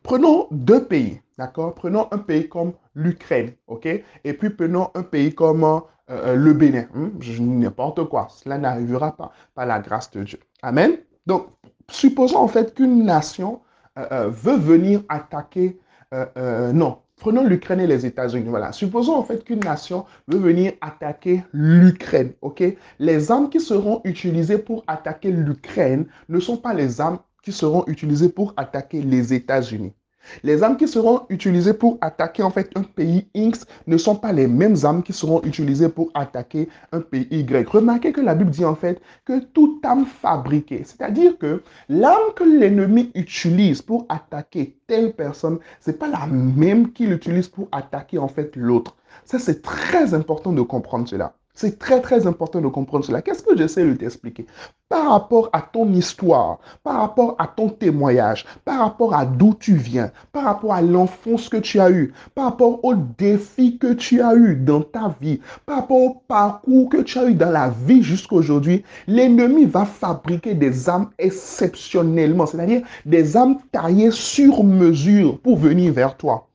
prenons 0.02 0.46
deux 0.50 0.84
pays. 0.84 1.20
D'accord? 1.36 1.74
Prenons 1.74 2.08
un 2.12 2.18
pays 2.18 2.48
comme 2.48 2.72
l'Ukraine, 2.96 3.52
ok? 3.68 3.86
Et 4.24 4.32
puis 4.32 4.50
prenons 4.50 4.88
un 4.94 5.02
pays 5.04 5.32
comme 5.32 5.62
euh, 5.62 5.80
euh, 6.10 6.34
le 6.34 6.52
Bénin. 6.54 6.86
Hmm? 6.94 7.10
N'importe 7.40 8.04
quoi. 8.08 8.26
Cela 8.30 8.58
n'arrivera 8.58 9.16
pas 9.16 9.30
par 9.54 9.66
la 9.66 9.78
grâce 9.78 10.10
de 10.10 10.24
Dieu. 10.24 10.40
Amen? 10.62 10.96
Donc, 11.26 11.46
supposons 11.88 12.38
en 12.38 12.48
fait 12.48 12.74
qu'une 12.74 13.04
nation 13.04 13.60
euh, 13.98 14.28
veut 14.28 14.56
venir 14.56 15.02
attaquer. 15.08 15.78
non, 16.72 16.98
prenons 17.16 17.44
l'Ukraine 17.44 17.80
et 17.80 17.86
les 17.86 18.06
États-Unis. 18.06 18.48
Voilà. 18.48 18.72
Supposons 18.72 19.14
en 19.14 19.22
fait 19.22 19.44
qu'une 19.44 19.60
nation 19.60 20.06
veut 20.28 20.38
venir 20.38 20.72
attaquer 20.80 21.44
l'Ukraine. 21.52 22.32
Ok? 22.40 22.62
Les 22.98 23.30
armes 23.30 23.50
qui 23.50 23.60
seront 23.60 24.00
utilisées 24.04 24.58
pour 24.58 24.84
attaquer 24.86 25.30
l'Ukraine 25.30 26.06
ne 26.28 26.40
sont 26.40 26.56
pas 26.56 26.72
les 26.72 27.00
armes 27.00 27.18
qui 27.42 27.52
seront 27.52 27.84
utilisées 27.86 28.30
pour 28.30 28.54
attaquer 28.56 29.02
les 29.02 29.34
États-Unis. 29.34 29.92
Les 30.42 30.62
armes 30.62 30.76
qui 30.76 30.88
seront 30.88 31.22
utilisées 31.28 31.74
pour 31.74 31.98
attaquer 32.00 32.42
en 32.42 32.50
fait 32.50 32.70
un 32.74 32.82
pays 32.82 33.26
X 33.34 33.66
ne 33.86 33.96
sont 33.96 34.16
pas 34.16 34.32
les 34.32 34.46
mêmes 34.46 34.76
armes 34.84 35.02
qui 35.02 35.12
seront 35.12 35.42
utilisées 35.42 35.88
pour 35.88 36.10
attaquer 36.14 36.68
un 36.92 37.00
pays 37.00 37.26
Y. 37.30 37.68
Remarquez 37.68 38.12
que 38.12 38.20
la 38.20 38.34
Bible 38.34 38.50
dit 38.50 38.64
en 38.64 38.74
fait 38.74 39.00
que 39.24 39.40
toute 39.40 39.84
arme 39.84 40.06
fabriquée, 40.06 40.82
c'est-à-dire 40.84 41.38
que 41.38 41.62
l'arme 41.88 42.32
que 42.34 42.44
l'ennemi 42.44 43.10
utilise 43.14 43.82
pour 43.82 44.06
attaquer 44.08 44.76
telle 44.86 45.12
personne, 45.12 45.58
c'est 45.80 45.98
pas 45.98 46.08
la 46.08 46.26
même 46.26 46.92
qu'il 46.92 47.12
utilise 47.12 47.48
pour 47.48 47.68
attaquer 47.72 48.18
en 48.18 48.28
fait 48.28 48.54
l'autre. 48.56 48.96
Ça 49.24 49.38
c'est 49.38 49.62
très 49.62 50.14
important 50.14 50.52
de 50.52 50.62
comprendre 50.62 51.08
cela. 51.08 51.34
C'est 51.58 51.78
très, 51.78 52.02
très 52.02 52.26
important 52.26 52.60
de 52.60 52.68
comprendre 52.68 53.02
cela. 53.06 53.22
Qu'est-ce 53.22 53.42
que 53.42 53.56
j'essaie 53.56 53.82
de 53.82 53.94
t'expliquer? 53.94 54.44
Par 54.90 55.08
rapport 55.10 55.48
à 55.54 55.62
ton 55.62 55.90
histoire, 55.94 56.58
par 56.84 57.00
rapport 57.00 57.34
à 57.38 57.46
ton 57.46 57.70
témoignage, 57.70 58.44
par 58.66 58.80
rapport 58.80 59.14
à 59.14 59.24
d'où 59.24 59.54
tu 59.58 59.74
viens, 59.74 60.12
par 60.32 60.44
rapport 60.44 60.74
à 60.74 60.82
l'enfance 60.82 61.48
que 61.48 61.56
tu 61.56 61.80
as 61.80 61.90
eu, 61.90 62.12
par 62.34 62.44
rapport 62.44 62.84
aux 62.84 62.94
défis 62.94 63.78
que 63.78 63.94
tu 63.94 64.20
as 64.20 64.34
eu 64.34 64.54
dans 64.54 64.82
ta 64.82 65.16
vie, 65.18 65.40
par 65.64 65.76
rapport 65.76 66.02
au 66.02 66.22
parcours 66.28 66.90
que 66.90 66.98
tu 66.98 67.18
as 67.18 67.24
eu 67.24 67.34
dans 67.34 67.50
la 67.50 67.70
vie 67.70 68.02
jusqu'à 68.02 68.36
aujourd'hui, 68.36 68.84
l'ennemi 69.06 69.64
va 69.64 69.86
fabriquer 69.86 70.52
des 70.52 70.90
âmes 70.90 71.08
exceptionnellement, 71.18 72.44
c'est-à-dire 72.44 72.82
des 73.06 73.34
âmes 73.34 73.56
taillées 73.72 74.10
sur 74.10 74.62
mesure 74.62 75.40
pour 75.40 75.56
venir 75.56 75.90
vers 75.94 76.18
toi. 76.18 76.48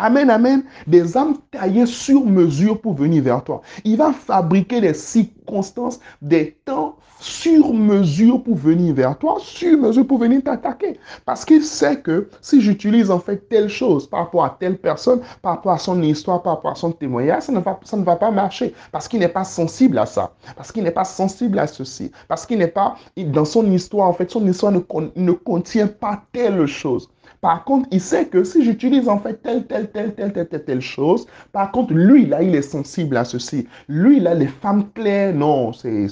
Amen, 0.00 0.30
amen. 0.30 0.62
Des 0.86 1.16
âmes 1.16 1.36
taillées 1.50 1.86
sur 1.86 2.24
mesure 2.24 2.80
pour 2.80 2.94
venir 2.94 3.20
vers 3.24 3.42
toi. 3.42 3.62
Il 3.82 3.96
va 3.96 4.12
fabriquer 4.12 4.80
des 4.80 4.94
circonstances, 4.94 5.98
des 6.22 6.56
temps 6.64 6.96
sur 7.18 7.74
mesure 7.74 8.40
pour 8.44 8.54
venir 8.54 8.94
vers 8.94 9.18
toi, 9.18 9.38
sur 9.40 9.76
mesure 9.76 10.06
pour 10.06 10.18
venir 10.18 10.40
t'attaquer. 10.44 11.00
Parce 11.26 11.44
qu'il 11.44 11.64
sait 11.64 12.00
que 12.00 12.30
si 12.40 12.60
j'utilise 12.60 13.10
en 13.10 13.18
fait 13.18 13.48
telle 13.48 13.68
chose 13.68 14.06
par 14.08 14.20
rapport 14.20 14.44
à 14.44 14.56
telle 14.60 14.78
personne, 14.78 15.20
par 15.42 15.56
rapport 15.56 15.72
à 15.72 15.78
son 15.78 16.00
histoire, 16.00 16.44
par 16.44 16.54
rapport 16.54 16.70
à 16.70 16.76
son 16.76 16.92
témoignage, 16.92 17.42
ça 17.42 17.52
ne 17.52 17.58
va, 17.58 17.80
ça 17.82 17.96
ne 17.96 18.04
va 18.04 18.14
pas 18.14 18.30
marcher. 18.30 18.74
Parce 18.92 19.08
qu'il 19.08 19.18
n'est 19.18 19.28
pas 19.28 19.42
sensible 19.42 19.98
à 19.98 20.06
ça. 20.06 20.32
Parce 20.56 20.70
qu'il 20.70 20.84
n'est 20.84 20.92
pas 20.92 21.04
sensible 21.04 21.58
à 21.58 21.66
ceci. 21.66 22.12
Parce 22.28 22.46
qu'il 22.46 22.58
n'est 22.58 22.68
pas, 22.68 22.94
dans 23.16 23.44
son 23.44 23.68
histoire, 23.72 24.06
en 24.06 24.12
fait, 24.12 24.30
son 24.30 24.46
histoire 24.46 24.70
ne, 24.70 24.80
ne 25.16 25.32
contient 25.32 25.88
pas 25.88 26.22
telle 26.32 26.66
chose. 26.66 27.08
Par 27.40 27.64
contre, 27.64 27.88
il 27.92 28.00
sait 28.00 28.26
que 28.26 28.42
si 28.44 28.64
j'utilise 28.64 29.08
en 29.08 29.18
fait 29.18 29.42
telle, 29.42 29.66
telle, 29.66 29.90
telle, 29.90 30.14
telle, 30.14 30.32
telle, 30.32 30.48
telle, 30.48 30.64
telle 30.64 30.80
chose, 30.80 31.26
par 31.52 31.70
contre, 31.72 31.92
lui, 31.92 32.26
là, 32.26 32.42
il 32.42 32.54
est 32.54 32.62
sensible 32.62 33.16
à 33.16 33.24
ceci. 33.24 33.66
Lui, 33.88 34.20
là, 34.20 34.34
les 34.34 34.48
femmes 34.48 34.90
claires, 34.92 35.34
non, 35.34 35.72
c'est 35.72 36.08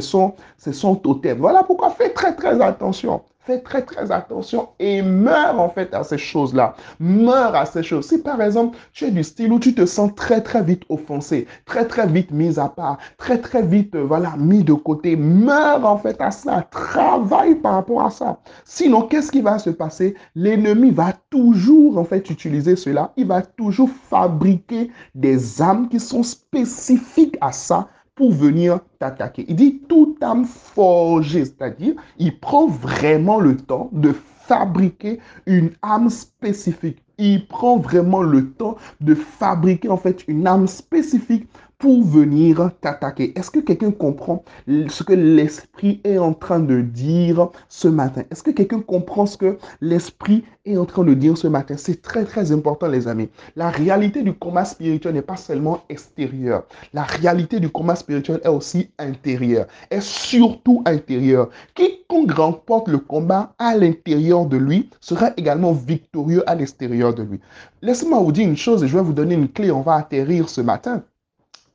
son, 0.00 0.34
son 0.58 0.96
totem. 0.96 1.38
Voilà 1.38 1.64
pourquoi 1.64 1.90
fais 1.90 2.10
très, 2.10 2.34
très 2.34 2.60
attention. 2.60 3.22
Fais 3.46 3.60
très 3.60 3.82
très 3.82 4.10
attention 4.10 4.70
et 4.80 5.02
meurs 5.02 5.60
en 5.60 5.68
fait 5.68 5.94
à 5.94 6.02
ces 6.02 6.18
choses-là. 6.18 6.74
Meurs 6.98 7.54
à 7.54 7.64
ces 7.64 7.84
choses. 7.84 8.08
Si 8.08 8.18
par 8.18 8.42
exemple 8.42 8.76
tu 8.92 9.04
es 9.04 9.12
du 9.12 9.22
style 9.22 9.52
où 9.52 9.60
tu 9.60 9.72
te 9.72 9.86
sens 9.86 10.12
très 10.16 10.40
très 10.40 10.64
vite 10.64 10.82
offensé, 10.88 11.46
très 11.64 11.86
très 11.86 12.08
vite 12.08 12.32
mis 12.32 12.58
à 12.58 12.68
part, 12.68 12.98
très 13.18 13.38
très 13.38 13.62
vite 13.62 13.94
euh, 13.94 14.02
voilà 14.02 14.34
mis 14.36 14.64
de 14.64 14.72
côté, 14.72 15.14
meurs 15.14 15.86
en 15.86 15.96
fait 15.96 16.20
à 16.20 16.32
ça. 16.32 16.66
Travaille 16.72 17.54
par 17.54 17.74
rapport 17.74 18.02
à 18.02 18.10
ça. 18.10 18.40
Sinon 18.64 19.02
qu'est-ce 19.02 19.30
qui 19.30 19.42
va 19.42 19.60
se 19.60 19.70
passer? 19.70 20.16
L'ennemi 20.34 20.90
va 20.90 21.12
toujours 21.30 21.98
en 21.98 22.04
fait 22.04 22.28
utiliser 22.28 22.74
cela. 22.74 23.12
Il 23.16 23.28
va 23.28 23.42
toujours 23.42 23.90
fabriquer 24.10 24.90
des 25.14 25.62
âmes 25.62 25.88
qui 25.88 26.00
sont 26.00 26.24
spécifiques 26.24 27.38
à 27.40 27.52
ça 27.52 27.88
pour 28.16 28.32
venir 28.32 28.80
t'attaquer. 28.98 29.44
Il 29.46 29.54
dit 29.56 29.82
toute 29.88 30.20
âme 30.22 30.46
forgée, 30.46 31.44
c'est-à-dire 31.44 31.94
il 32.18 32.40
prend 32.40 32.66
vraiment 32.66 33.38
le 33.38 33.56
temps 33.56 33.90
de 33.92 34.12
fabriquer 34.46 35.20
une 35.46 35.70
âme 35.82 36.10
spécifique. 36.10 37.02
Il 37.18 37.46
prend 37.46 37.78
vraiment 37.78 38.22
le 38.22 38.52
temps 38.52 38.76
de 39.00 39.14
fabriquer 39.14 39.88
en 39.88 39.96
fait 39.96 40.24
une 40.28 40.46
âme 40.46 40.66
spécifique 40.66 41.48
pour 41.78 42.02
venir 42.02 42.70
t'attaquer. 42.80 43.38
Est-ce 43.38 43.50
que 43.50 43.58
quelqu'un 43.58 43.90
comprend 43.90 44.42
ce 44.66 45.02
que 45.02 45.12
l'Esprit 45.12 46.00
est 46.04 46.16
en 46.16 46.32
train 46.32 46.58
de 46.58 46.80
dire 46.80 47.50
ce 47.68 47.86
matin? 47.86 48.22
Est-ce 48.30 48.42
que 48.42 48.50
quelqu'un 48.50 48.80
comprend 48.80 49.26
ce 49.26 49.36
que 49.36 49.58
l'Esprit 49.82 50.44
est 50.64 50.78
en 50.78 50.86
train 50.86 51.04
de 51.04 51.12
dire 51.12 51.36
ce 51.36 51.48
matin? 51.48 51.76
C'est 51.76 52.00
très, 52.00 52.24
très 52.24 52.50
important, 52.50 52.88
les 52.88 53.08
amis. 53.08 53.28
La 53.56 53.68
réalité 53.68 54.22
du 54.22 54.32
combat 54.32 54.64
spirituel 54.64 55.14
n'est 55.14 55.22
pas 55.22 55.36
seulement 55.36 55.82
extérieure. 55.90 56.64
La 56.94 57.02
réalité 57.02 57.60
du 57.60 57.68
combat 57.68 57.94
spirituel 57.96 58.40
est 58.42 58.48
aussi 58.48 58.88
intérieure, 58.98 59.66
est 59.90 60.00
surtout 60.00 60.82
intérieure. 60.86 61.50
Quiconque 61.74 62.32
remporte 62.32 62.88
le 62.88 62.98
combat 62.98 63.52
à 63.58 63.76
l'intérieur 63.76 64.46
de 64.46 64.56
lui 64.56 64.88
sera 65.00 65.30
également 65.36 65.72
victorieux 65.72 66.42
à 66.48 66.54
l'extérieur 66.54 67.14
de 67.14 67.22
lui. 67.22 67.40
Laissez-moi 67.82 68.20
vous 68.20 68.32
dire 68.32 68.48
une 68.48 68.56
chose 68.56 68.82
et 68.82 68.88
je 68.88 68.96
vais 68.96 69.04
vous 69.04 69.12
donner 69.12 69.34
une 69.34 69.48
clé. 69.48 69.70
On 69.70 69.82
va 69.82 69.96
atterrir 69.96 70.48
ce 70.48 70.62
matin. 70.62 71.04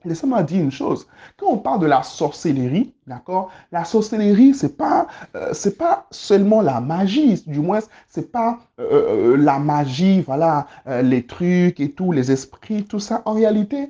Laissez-moi 0.03 0.41
dire 0.43 0.63
une 0.63 0.71
chose. 0.71 1.07
Quand 1.37 1.47
on 1.47 1.57
parle 1.57 1.81
de 1.81 1.85
la 1.85 2.01
sorcellerie, 2.01 2.93
d'accord, 3.05 3.51
la 3.71 3.85
sorcellerie, 3.85 4.55
c'est 4.55 4.75
pas, 4.75 5.07
euh, 5.35 5.53
pas 5.77 6.07
seulement 6.09 6.61
la 6.61 6.81
magie, 6.81 7.43
du 7.45 7.59
moins, 7.59 7.79
c'est 8.07 8.31
pas 8.31 8.59
euh, 8.79 9.33
euh, 9.33 9.37
la 9.37 9.59
magie, 9.59 10.21
voilà, 10.21 10.67
les 11.03 11.25
trucs 11.25 11.79
et 11.79 11.91
tout, 11.91 12.11
les 12.11 12.31
esprits, 12.31 12.83
tout 12.83 12.99
ça. 12.99 13.21
En 13.25 13.33
réalité, 13.33 13.89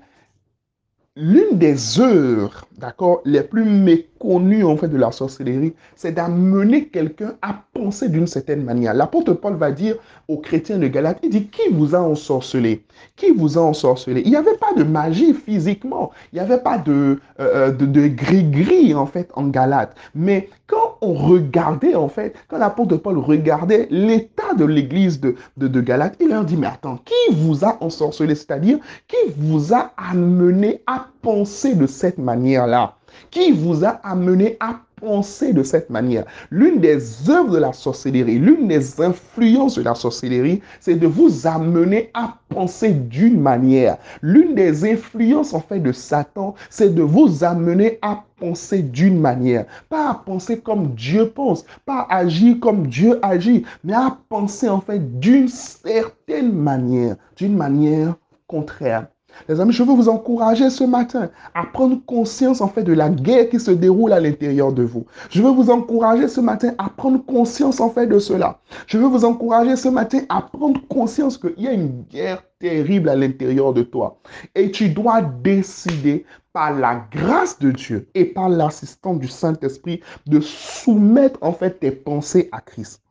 l'une 1.16 1.58
des 1.58 2.00
œuvres, 2.00 2.66
d'accord, 2.78 3.22
les 3.24 3.44
plus 3.44 3.64
méconnues 3.64 4.11
en 4.24 4.78
fait 4.78 4.88
de 4.88 4.98
la 4.98 5.12
sorcellerie, 5.12 5.74
c'est 5.96 6.14
d'amener 6.14 6.88
quelqu'un 6.88 7.34
à 7.42 7.64
penser 7.74 8.10
d'une 8.10 8.28
certaine 8.28 8.64
manière. 8.64 8.94
L'apôtre 8.94 9.34
Paul 9.34 9.56
va 9.56 9.72
dire 9.72 9.96
aux 10.28 10.38
chrétiens 10.38 10.78
de 10.78 10.88
Galate, 10.88 11.20
il 11.24 11.30
dit, 11.30 11.48
qui 11.48 11.70
vous 11.72 11.96
a 11.96 12.00
ensorcelé? 12.00 12.84
Qui 13.16 13.32
vous 13.32 13.58
a 13.58 13.62
ensorcelé? 13.62 14.22
Il 14.26 14.32
n'y 14.32 14.38
avait 14.38 14.58
pas 14.58 14.74
de 14.78 14.84
magie 14.84 15.34
physiquement, 15.34 16.12
il 16.32 16.36
n'y 16.36 16.42
avait 16.42 16.62
pas 16.62 16.78
de, 16.78 17.20
euh, 17.40 17.72
de, 17.72 18.08
gris-gris 18.08 18.94
en 18.94 19.06
fait 19.06 19.30
en 19.36 19.48
Galate. 19.48 19.96
Mais 20.16 20.50
quand 20.68 20.98
on 21.02 21.14
regardait 21.14 21.96
en 21.96 22.08
fait, 22.08 22.36
quand 22.48 22.58
l'apôtre 22.58 22.98
Paul 22.98 23.18
regardait 23.18 23.88
l'état 23.90 24.54
de 24.58 24.66
l'église 24.66 25.20
de, 25.20 25.36
de, 25.58 25.68
de 25.68 25.82
Galate, 25.82 26.16
il 26.20 26.30
leur 26.30 26.46
dit, 26.46 26.58
mais 26.58 26.68
attends, 26.68 27.00
qui 27.04 27.36
vous 27.36 27.66
a 27.66 27.78
ensorcelé? 27.82 28.36
C'est-à-dire, 28.36 28.78
qui 29.08 29.32
vous 29.38 29.74
a 29.74 29.92
amené 29.98 30.82
à 30.88 31.08
penser 31.22 31.76
de 31.76 31.88
cette 31.88 32.18
manière-là? 32.18 32.96
Qui 33.32 33.54
vous 33.54 33.86
a 33.86 34.00
amené 34.04 34.58
à 34.60 34.82
penser 34.98 35.54
de 35.54 35.64
cette 35.64 35.90
manière 35.90 36.26
L'une 36.52 36.82
des 36.82 37.30
œuvres 37.30 37.52
de 37.52 37.58
la 37.60 37.72
sorcellerie, 37.72 38.38
l'une 38.38 38.68
des 38.68 39.00
influences 39.00 39.76
de 39.76 39.84
la 39.84 39.96
sorcellerie, 39.96 40.62
c'est 40.82 40.96
de 40.96 41.08
vous 41.08 41.48
amener 41.48 42.12
à 42.14 42.38
penser 42.50 42.92
d'une 42.92 43.40
manière. 43.40 43.98
L'une 44.22 44.54
des 44.54 44.84
influences 44.84 45.54
en 45.54 45.62
fait 45.62 45.80
de 45.80 45.94
Satan, 45.94 46.56
c'est 46.70 46.94
de 46.94 47.02
vous 47.02 47.46
amener 47.46 48.00
à 48.02 48.24
penser 48.38 48.82
d'une 48.82 49.20
manière. 49.20 49.66
Pas 49.88 50.10
à 50.10 50.16
penser 50.16 50.60
comme 50.60 50.94
Dieu 50.94 51.30
pense, 51.30 51.66
pas 51.86 52.06
à 52.10 52.18
agir 52.18 52.60
comme 52.60 52.88
Dieu 52.88 53.18
agit, 53.22 53.64
mais 53.86 53.94
à 53.94 54.18
penser 54.28 54.68
en 54.68 54.82
fait 54.82 55.20
d'une 55.20 55.48
certaine 55.48 56.52
manière, 56.52 57.16
d'une 57.38 57.56
manière 57.56 58.16
contraire. 58.48 59.08
Les 59.48 59.60
amis, 59.60 59.74
je 59.74 59.84
veux 59.84 59.94
vous 59.94 60.10
encourager 60.10 60.70
ce 60.70 60.84
matin 60.84 61.30
à 61.54 61.66
prendre 61.66 61.98
conscience 62.06 62.62
en 62.62 62.68
fait 62.68 62.84
de 62.84 62.94
la 62.94 63.10
guerre 63.10 63.50
qui 63.50 63.60
se 63.60 63.72
déroule 63.72 64.14
à 64.14 64.20
l'intérieur 64.20 64.72
de 64.72 64.84
vous. 64.84 65.06
Je 65.30 65.42
veux 65.42 65.52
vous 65.52 65.70
encourager 65.70 66.28
ce 66.28 66.42
matin 66.42 66.74
à 66.78 66.90
prendre 66.90 67.24
conscience 67.26 67.80
en 67.80 67.90
fait 67.90 68.08
de 68.08 68.20
cela. 68.20 68.60
Je 68.88 68.98
veux 68.98 69.08
vous 69.08 69.26
encourager 69.26 69.76
ce 69.76 69.90
matin 69.90 70.20
à 70.30 70.42
prendre 70.42 70.80
conscience 70.88 71.38
qu'il 71.38 71.54
y 71.58 71.68
a 71.68 71.74
une 71.74 72.04
guerre 72.12 72.44
terrible 72.60 73.10
à 73.10 73.16
l'intérieur 73.16 73.74
de 73.74 73.82
toi. 73.82 74.20
Et 74.56 74.72
tu 74.72 74.90
dois 74.90 75.22
décider 75.22 76.26
par 76.54 76.78
la 76.78 77.04
grâce 77.12 77.58
de 77.60 77.72
Dieu 77.72 78.08
et 78.14 78.26
par 78.26 78.50
l'assistance 78.50 79.20
du 79.20 79.28
Saint-Esprit 79.28 80.02
de 80.28 80.40
soumettre 80.40 81.40
en 81.42 81.54
fait 81.54 81.80
tes 81.80 81.92
pensées 81.92 82.50
à 82.52 82.62
Christ 82.62 83.02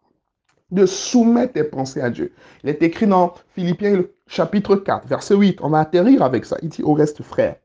de 0.71 0.87
soumettre 0.87 1.55
tes 1.55 1.65
pensées 1.65 2.01
à 2.01 2.11
Dieu. 2.11 2.33
Il 2.63 2.71
est 2.71 2.83
écrit 2.83 3.07
dans 3.07 3.35
Philippiens 3.55 4.05
chapitre 4.31 4.77
4, 4.77 5.09
verset 5.09 5.35
8. 5.35 5.59
On 5.61 5.71
va 5.71 5.81
atterrir 5.81 6.23
avec 6.23 6.45
ça. 6.45 6.57
Il 6.63 6.69
dit 6.69 6.83
au 6.83 6.95
reste, 6.95 7.23
frère, 7.23 7.57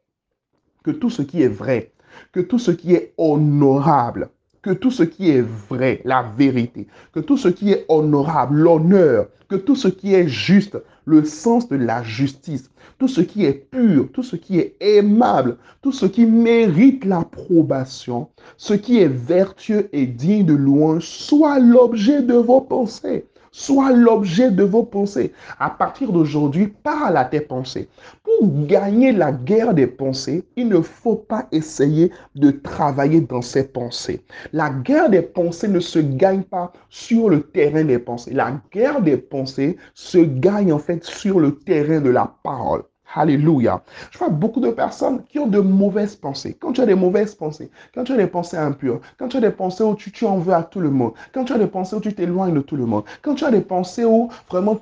que 0.83 0.91
tout 0.91 1.11
ce 1.11 1.21
qui 1.21 1.43
est 1.43 1.47
vrai, 1.47 1.91
que 2.31 2.39
tout 2.39 2.59
ce 2.59 2.71
qui 2.71 2.93
est 2.93 3.13
honorable, 3.17 4.29
que 4.63 4.71
tout 4.71 4.89
ce 4.89 5.03
qui 5.03 5.29
est 5.29 5.45
vrai, 5.69 6.01
la 6.05 6.25
vérité, 6.35 6.87
que 7.13 7.19
tout 7.19 7.37
ce 7.37 7.49
qui 7.49 7.71
est 7.71 7.85
honorable, 7.87 8.57
l'honneur, 8.57 9.27
que 9.47 9.55
tout 9.55 9.75
ce 9.75 9.87
qui 9.87 10.15
est 10.15 10.27
juste, 10.27 10.77
le 11.05 11.23
sens 11.23 11.69
de 11.69 11.75
la 11.75 12.01
justice, 12.01 12.71
tout 12.97 13.07
ce 13.07 13.21
qui 13.21 13.45
est 13.45 13.69
pur, 13.69 14.09
tout 14.11 14.23
ce 14.23 14.35
qui 14.35 14.57
est 14.57 14.75
aimable, 14.79 15.57
tout 15.83 15.91
ce 15.91 16.07
qui 16.07 16.25
mérite 16.25 17.05
l'approbation, 17.05 18.29
ce 18.57 18.73
qui 18.73 18.99
est 18.99 19.07
vertueux 19.07 19.87
et 19.93 20.07
digne 20.07 20.47
de 20.47 20.55
louange, 20.55 21.05
soit 21.05 21.59
l'objet 21.59 22.23
de 22.23 22.33
vos 22.33 22.61
pensées 22.61 23.27
soit 23.55 23.93
l'objet 23.93 24.51
de 24.51 24.63
vos 24.63 24.83
pensées. 24.83 25.31
À 25.59 25.69
partir 25.69 26.11
d'aujourd'hui, 26.11 26.67
parle 26.67 27.15
à 27.15 27.23
tes 27.23 27.39
pensées. 27.39 27.87
Pour 28.21 28.65
gagner 28.65 29.13
la 29.13 29.31
guerre 29.31 29.73
des 29.73 29.87
pensées, 29.87 30.43
il 30.57 30.67
ne 30.67 30.81
faut 30.81 31.15
pas 31.15 31.47
essayer 31.53 32.11
de 32.35 32.51
travailler 32.51 33.21
dans 33.21 33.41
ses 33.41 33.63
pensées. 33.63 34.25
La 34.51 34.69
guerre 34.69 35.09
des 35.09 35.21
pensées 35.21 35.69
ne 35.69 35.79
se 35.79 35.99
gagne 35.99 36.43
pas 36.43 36.73
sur 36.89 37.29
le 37.29 37.43
terrain 37.43 37.85
des 37.85 37.99
pensées. 37.99 38.33
La 38.33 38.59
guerre 38.73 39.01
des 39.01 39.17
pensées 39.17 39.77
se 39.93 40.17
gagne 40.17 40.73
en 40.73 40.79
fait 40.79 41.05
sur 41.05 41.39
le 41.39 41.57
terrain 41.57 42.01
de 42.01 42.09
la 42.09 42.35
parole. 42.43 42.83
Alléluia. 43.15 43.81
Je 44.11 44.17
vois 44.17 44.27
beaucoup 44.27 44.59
de 44.59 44.71
personnes 44.71 45.23
qui 45.29 45.39
ont 45.39 45.47
de 45.47 45.59
mauvaises 45.59 46.17
pensées. 46.17 46.57
Quand 46.59 46.73
tu 46.73 46.81
as 46.81 46.85
des 46.85 46.95
mauvaises 46.95 47.33
pensées, 47.33 47.71
quand 47.93 48.03
tu 48.03 48.11
as 48.11 48.17
des 48.17 48.27
pensées 48.27 48.57
impures, 48.57 48.99
quand 49.17 49.29
tu 49.29 49.37
as 49.37 49.41
des 49.41 49.51
pensées 49.51 49.83
où 49.83 49.95
tu, 49.95 50.11
tu 50.11 50.25
en 50.25 50.37
veux 50.37 50.53
à 50.53 50.63
tout 50.63 50.81
le 50.81 50.89
monde, 50.89 51.13
quand 51.33 51.45
tu 51.45 51.53
as 51.53 51.57
des 51.57 51.67
pensées 51.67 51.95
où 51.95 52.01
tu 52.01 52.13
t'éloignes 52.13 52.53
de 52.53 52.59
tout 52.59 52.75
le 52.75 52.85
monde, 52.85 53.03
quand 53.21 53.35
tu 53.35 53.45
as 53.45 53.51
des 53.51 53.61
pensées 53.61 54.03
où 54.03 54.29
vraiment 54.49 54.77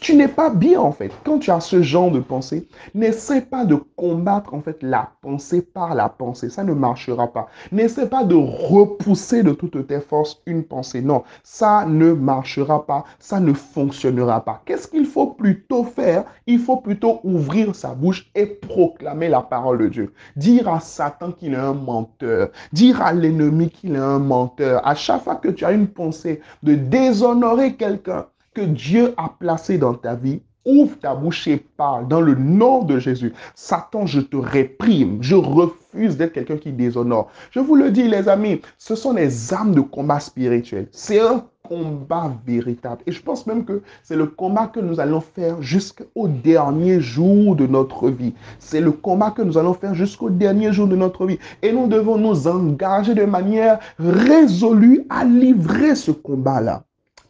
tu, 0.00 0.16
n'es 0.16 0.26
pas 0.26 0.50
bien 0.50 0.80
en 0.80 0.90
fait, 0.90 1.12
quand 1.24 1.38
tu 1.38 1.52
as 1.52 1.60
ce 1.60 1.82
genre 1.82 2.10
de 2.10 2.18
pensée, 2.18 2.66
n'essaie 2.94 3.42
pas 3.42 3.64
de 3.64 3.76
combattre 3.96 4.54
en 4.54 4.60
fait 4.60 4.82
la 4.82 5.10
pensée 5.22 5.62
par 5.62 5.94
la 5.94 6.08
pensée. 6.08 6.50
Ça 6.50 6.64
ne 6.64 6.74
marchera 6.74 7.32
pas. 7.32 7.46
N'essaie 7.70 8.08
pas 8.08 8.24
de 8.24 8.34
repousser 8.34 9.44
de 9.44 9.52
toutes 9.52 9.86
tes 9.86 10.00
forces 10.00 10.42
une 10.46 10.64
pensée. 10.64 11.00
Non, 11.00 11.22
ça 11.44 11.84
ne 11.86 12.12
marchera 12.12 12.84
pas. 12.84 13.04
Ça 13.20 13.38
ne 13.38 13.52
fonctionnera 13.52 14.44
pas. 14.44 14.62
Qu'est-ce 14.64 14.88
qu'il 14.88 15.06
faut 15.06 15.28
plutôt 15.28 15.84
faire 15.84 16.24
Il 16.46 16.58
faut 16.58 16.78
plutôt 16.78 17.20
ouvrir 17.24 17.74
sa 17.74 17.94
bouche 17.94 18.30
et 18.34 18.46
proclamer 18.46 19.28
la 19.28 19.42
parole 19.42 19.78
de 19.78 19.88
Dieu. 19.88 20.12
Dire 20.36 20.68
à 20.68 20.80
Satan 20.80 21.32
qu'il 21.32 21.54
est 21.54 21.56
un 21.56 21.74
menteur. 21.74 22.50
Dire 22.72 23.00
à 23.02 23.12
l'ennemi 23.12 23.70
qu'il 23.70 23.94
est 23.94 23.98
un 23.98 24.18
menteur. 24.18 24.86
À 24.86 24.94
chaque 24.94 25.22
fois 25.22 25.36
que 25.36 25.48
tu 25.48 25.64
as 25.64 25.72
une 25.72 25.88
pensée 25.88 26.40
de 26.62 26.74
déshonorer 26.74 27.74
quelqu'un 27.74 28.26
que 28.54 28.62
Dieu 28.62 29.14
a 29.16 29.30
placé 29.38 29.78
dans 29.78 29.94
ta 29.94 30.14
vie, 30.14 30.42
Ouvre 30.64 30.96
ta 31.00 31.14
bouche 31.16 31.48
et 31.48 31.56
parle 31.56 32.06
dans 32.06 32.20
le 32.20 32.36
nom 32.36 32.84
de 32.84 33.00
Jésus. 33.00 33.32
Satan, 33.56 34.06
je 34.06 34.20
te 34.20 34.36
réprime. 34.36 35.18
Je 35.20 35.34
refuse 35.34 36.16
d'être 36.16 36.32
quelqu'un 36.32 36.56
qui 36.56 36.72
déshonore. 36.72 37.30
Je 37.50 37.58
vous 37.58 37.74
le 37.74 37.90
dis, 37.90 38.06
les 38.06 38.28
amis, 38.28 38.60
ce 38.78 38.94
sont 38.94 39.12
les 39.12 39.52
armes 39.52 39.74
de 39.74 39.80
combat 39.80 40.20
spirituel. 40.20 40.86
C'est 40.92 41.18
un 41.18 41.44
combat 41.72 42.32
véritable. 42.46 43.02
Et 43.06 43.12
je 43.12 43.22
pense 43.22 43.46
même 43.46 43.64
que 43.64 43.82
c'est 44.02 44.16
le 44.16 44.26
combat 44.26 44.66
que 44.66 44.80
nous 44.80 45.00
allons 45.00 45.22
faire 45.22 45.62
jusqu'au 45.62 46.28
dernier 46.28 47.00
jour 47.00 47.56
de 47.56 47.66
notre 47.66 48.10
vie. 48.10 48.34
C'est 48.58 48.80
le 48.80 48.92
combat 48.92 49.30
que 49.30 49.42
nous 49.42 49.56
allons 49.56 49.72
faire 49.72 49.94
jusqu'au 49.94 50.28
dernier 50.28 50.72
jour 50.72 50.86
de 50.86 50.96
notre 50.96 51.24
vie. 51.24 51.38
Et 51.62 51.72
nous 51.72 51.86
devons 51.86 52.18
nous 52.18 52.46
engager 52.46 53.14
de 53.14 53.24
manière 53.24 53.78
résolue 53.98 55.06
à 55.08 55.24
livrer 55.24 55.94
ce 55.94 56.10
combat-là 56.10 56.82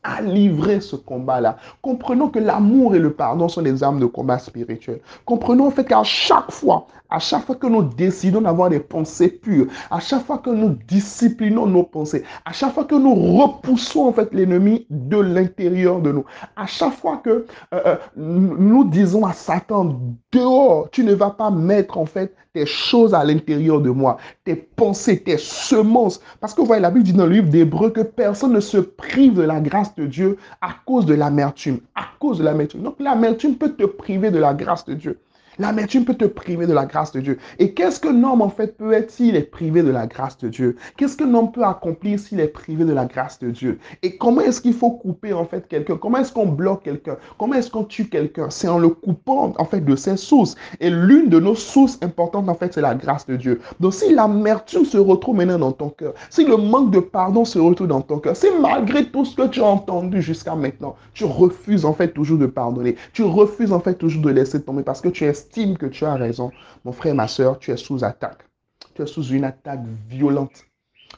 à 0.05 0.21
livrer 0.21 0.81
ce 0.81 0.97
combat-là. 0.97 1.57
Comprenons 1.81 2.29
que 2.29 2.41
l'amour 2.41 2.97
et 2.97 2.99
le 2.99 3.13
pardon 3.13 3.49
sont 3.49 3.63
des 3.63 3.85
armes 3.85 4.01
de 4.01 4.07
combat 4.07 4.39
spirituel. 4.39 4.99
Comprenons 5.25 5.69
en 5.69 5.71
fait 5.71 5.85
qu'à 5.85 6.03
chaque 6.03 6.51
fois, 6.51 6.89
à 7.13 7.19
chaque 7.19 7.45
fois 7.45 7.57
que 7.57 7.67
nous 7.67 7.83
décidons 7.83 8.41
d'avoir 8.41 8.71
des 8.71 8.81
pensées 8.81 9.29
pures, 9.29 9.67
à 9.91 10.01
chaque 10.01 10.25
fois 10.25 10.39
que 10.39 10.49
nous 10.49 10.71
disciplinons 10.89 11.67
nos 11.67 11.83
pensées, 11.83 12.25
à 12.47 12.53
chaque 12.53 12.73
fois 12.73 12.85
que 12.85 12.95
nous 12.95 13.15
repoussons 13.15 14.07
en 14.07 14.13
fait 14.13 14.33
l'ennemi 14.33 14.87
de 14.89 15.19
l'intérieur 15.19 16.01
de 16.01 16.11
nous, 16.11 16.25
à 16.57 16.67
chaque 16.67 16.95
fois 16.95 17.19
que 17.19 17.47
euh, 17.75 17.81
euh, 17.87 17.97
nous 18.17 18.85
disons 18.85 19.27
à 19.27 19.35
Satan, 19.35 20.01
dehors, 20.33 20.89
tu 20.91 21.05
ne 21.05 21.13
vas 21.13 21.31
pas 21.31 21.51
mettre 21.51 21.99
en 21.99 22.07
fait 22.07 22.35
tes 22.55 22.65
choses 22.65 23.13
à 23.13 23.25
l'intérieur 23.25 23.83
de 23.83 23.91
moi, 23.91 24.17
tes 24.45 24.57
pensées, 24.57 25.23
tes 25.23 25.37
semences. 25.39 26.21
Parce 26.41 26.55
que 26.55 26.63
vous 26.63 26.67
voyez, 26.67 26.83
la 26.83 26.91
Bible 26.91 27.05
dit 27.05 27.13
dans 27.13 27.27
le 27.27 27.33
livre 27.33 27.49
d'Hébreu 27.49 27.91
que 27.91 28.01
personne 28.01 28.53
ne 28.53 28.61
se 28.61 28.79
prive 28.79 29.35
de 29.35 29.43
la 29.43 29.61
grâce 29.61 29.95
de 29.97 30.07
Dieu 30.07 30.39
à 30.63 30.71
cause 30.87 31.05
de 31.05 31.15
l'amertume. 31.15 31.81
À 31.95 32.05
cause 32.19 32.39
de 32.39 32.45
l'amertume. 32.45 32.83
Donc 32.83 32.97
l'amertume 33.01 33.57
peut 33.57 33.73
te 33.73 33.85
priver 33.85 34.31
de 34.31 34.39
la 34.39 34.55
grâce 34.55 34.87
de 34.87 34.95
Dieu. 34.95 35.19
L'amertume 35.59 36.07
peut 36.07 36.15
te 36.15 36.25
priver 36.25 36.67
de 36.67 36.73
la 36.73 36.87
grâce 36.87 37.13
de 37.13 37.21
Dieu. 37.21 37.39
Et 37.59 37.75
qu'est-ce 37.75 38.01
que 38.01 38.09
l'homme 38.09 38.41
en 38.41 38.49
fait 38.49 38.77
peut 38.79 38.93
être 38.93 39.11
s'il 39.11 39.37
est 39.37 39.43
privé 39.43 39.83
de 39.83 39.91
la 39.91 40.07
grâce 40.07 40.39
de 40.39 40.49
Dieu? 40.49 40.77
Qu'est-ce 40.97 41.15
que 41.15 41.25
l'homme 41.25 41.53
peut 41.53 41.63
accomplir 41.63 42.19
s'il 42.19 42.41
est 42.41 42.49
privé 42.49 42.85
de 42.87 42.93
la 42.93 43.05
grâce 43.05 43.39
de 43.39 43.51
Dieu? 43.51 43.79
Et 44.03 44.17
comment 44.17 44.41
est-ce 44.41 44.63
qu'il 44.63 44.73
faut 44.73 44.93
couper 44.93 45.35
en 45.35 45.45
fait 45.45 45.69
quelqu'un? 45.69 45.99
Comment 45.99 46.19
est-ce 46.19 46.33
qu'on 46.33 46.47
bloque 46.47 46.85
quelqu'un? 46.85 47.19
Comment 47.39 47.55
est-ce 47.55 47.71
qu'on 47.71 47.85
tue 47.85 48.09
quelqu'un? 48.09 48.49
C'est 48.49 48.69
en 48.69 48.79
le 48.79 48.89
coupant 48.89 49.53
en 49.59 49.65
fait 49.67 49.85
de 49.85 49.95
ses 49.95 50.17
sources. 50.17 50.57
Et 50.81 50.89
l'une 50.89 51.29
de 51.29 51.39
nos 51.39 51.55
sources 51.55 51.99
importantes 52.01 52.49
en 52.49 52.55
fait 52.55 52.73
c'est 52.73 52.81
la 52.81 52.95
grâce 52.95 53.27
de 53.27 53.37
Dieu. 53.37 53.61
Donc 53.79 53.93
si 53.93 54.15
l'amertume 54.15 54.87
se 54.87 54.97
retrouve 54.97 55.37
maintenant 55.37 55.59
dans 55.59 55.73
ton 55.73 55.91
cœur, 55.91 56.15
si 56.31 56.47
le 56.47 56.57
manque 56.57 56.91
de 56.93 57.01
pardon 57.01 57.45
se 57.45 57.59
retrouve 57.59 57.89
dans 57.89 58.01
ton 58.01 58.19
cœur, 58.19 58.37
si 58.37 58.47
malgré 58.59 59.05
tout 59.05 59.27
ce 59.27 59.37
que 59.37 59.47
tu 59.49 59.61
as 59.61 59.67
entendu 59.67 60.23
jusqu'à 60.23 60.55
maintenant, 60.55 60.97
tu 61.13 61.25
refuses 61.25 61.85
en 61.85 61.93
fait 61.93 62.09
toujours 62.09 62.39
de 62.39 62.47
pardonner, 62.47 62.97
tu 63.13 63.23
refuses 63.23 63.73
en 63.73 63.81
fait 63.81 63.95
toujours 63.95 64.23
de 64.23 64.31
laisser 64.31 64.63
tomber 64.63 64.83
parce 64.83 65.03
que 65.03 65.09
tu 65.09 65.25
es 65.25 65.42
estime 65.43 65.77
que 65.77 65.87
tu 65.87 66.05
as 66.05 66.15
raison, 66.15 66.51
mon 66.85 66.93
frère, 66.93 67.15
ma 67.15 67.29
soeur, 67.29 67.59
tu 67.59 67.71
es 67.71 67.77
sous 67.77 68.05
attaque. 68.05 68.43
Tu 68.95 69.03
es 69.03 69.07
sous 69.07 69.27
une 69.29 69.45
attaque 69.45 69.81
violente. 70.09 70.65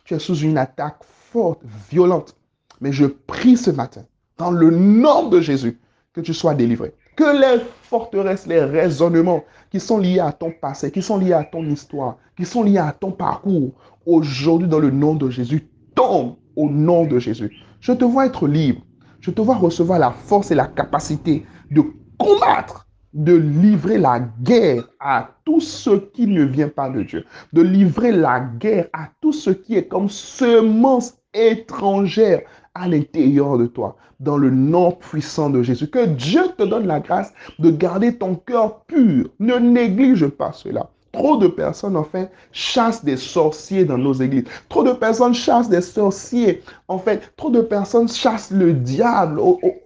Tu 0.05 0.14
es 0.14 0.18
sous 0.18 0.37
une 0.37 0.59
attaque 0.59 0.98
forte, 1.03 1.61
violente. 1.90 2.37
Mais 2.81 2.92
je 2.92 3.07
prie 3.07 3.57
ce 3.57 3.70
matin, 3.70 4.05
dans 4.38 4.51
le 4.51 4.70
nom 4.70 5.29
de 5.29 5.40
Jésus, 5.40 5.81
que 6.12 6.20
tu 6.20 6.35
sois 6.35 6.55
délivré. 6.55 6.94
Que 7.16 7.40
les 7.40 7.62
forteresses, 7.83 8.46
les 8.46 8.64
raisonnements 8.64 9.44
qui 9.70 9.79
sont 9.79 9.98
liés 9.98 10.20
à 10.20 10.33
ton 10.33 10.51
passé, 10.51 10.90
qui 10.90 11.03
sont 11.03 11.18
liés 11.18 11.33
à 11.33 11.44
ton 11.44 11.64
histoire, 11.64 12.16
qui 12.37 12.44
sont 12.44 12.62
liés 12.62 12.79
à 12.79 12.92
ton 12.92 13.12
parcours, 13.12 13.72
aujourd'hui, 14.07 14.68
dans 14.68 14.81
le 14.81 14.90
nom 14.90 15.14
de 15.14 15.31
Jésus, 15.31 15.68
tombent 15.94 16.37
au 16.57 16.68
nom 16.68 17.05
de 17.07 17.18
Jésus. 17.18 17.53
Je 17.81 17.92
te 17.92 18.05
vois 18.05 18.27
être 18.27 18.48
libre. 18.48 18.83
Je 19.20 19.31
te 19.31 19.40
vois 19.40 19.57
recevoir 19.57 19.98
la 19.98 20.11
force 20.11 20.51
et 20.51 20.55
la 20.55 20.66
capacité 20.66 21.46
de 21.70 21.83
combattre 22.18 22.84
de 23.14 23.35
livrer 23.35 23.98
la 23.98 24.20
guerre 24.42 24.88
à 25.00 25.31
tout 25.44 25.61
ce 25.61 25.90
qui 25.90 26.27
ne 26.27 26.42
vient 26.42 26.68
pas 26.68 26.90
de 26.90 27.03
Dieu, 27.03 27.24
de 27.53 27.62
livrer 27.62 28.12
la 28.12 28.40
guerre 28.40 28.88
à 28.92 29.09
tout 29.20 29.33
ce 29.33 29.50
qui 29.50 29.77
est 29.77 29.87
comme 29.87 30.09
semence 30.09 31.14
étrangère 31.33 32.42
à 32.74 32.88
l'intérieur 32.88 33.57
de 33.57 33.66
toi, 33.66 33.96
dans 34.18 34.37
le 34.37 34.50
nom 34.50 34.90
puissant 34.92 35.48
de 35.48 35.62
Jésus. 35.62 35.88
Que 35.88 36.07
Dieu 36.07 36.42
te 36.59 36.64
donne 36.64 36.87
la 36.87 37.00
grâce 37.00 37.33
de 37.61 37.70
garder 37.70 38.16
ton 38.16 38.35
cœur 38.35 38.81
pur. 38.87 39.31
Ne 39.38 39.57
néglige 39.57 40.27
pas 40.27 40.53
cela. 40.53 40.90
Trop 41.12 41.37
de 41.37 41.46
personnes, 41.46 41.96
en 41.96 42.03
fait, 42.03 42.33
chassent 42.50 43.05
des 43.05 43.16
sorciers 43.16 43.85
dans 43.85 43.98
nos 43.98 44.14
églises. 44.14 44.46
Trop 44.68 44.83
de 44.83 44.92
personnes 44.92 45.35
chassent 45.35 45.68
des 45.68 45.81
sorciers. 45.81 46.62
En 46.88 46.98
fait, 46.98 47.33
trop 47.37 47.50
de 47.50 47.61
personnes 47.61 48.09
chassent 48.09 48.50
le 48.50 48.72
diable 48.72 49.40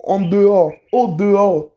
en 0.05 0.21
dehors, 0.21 0.73
au 0.93 1.09
dehors 1.09 1.69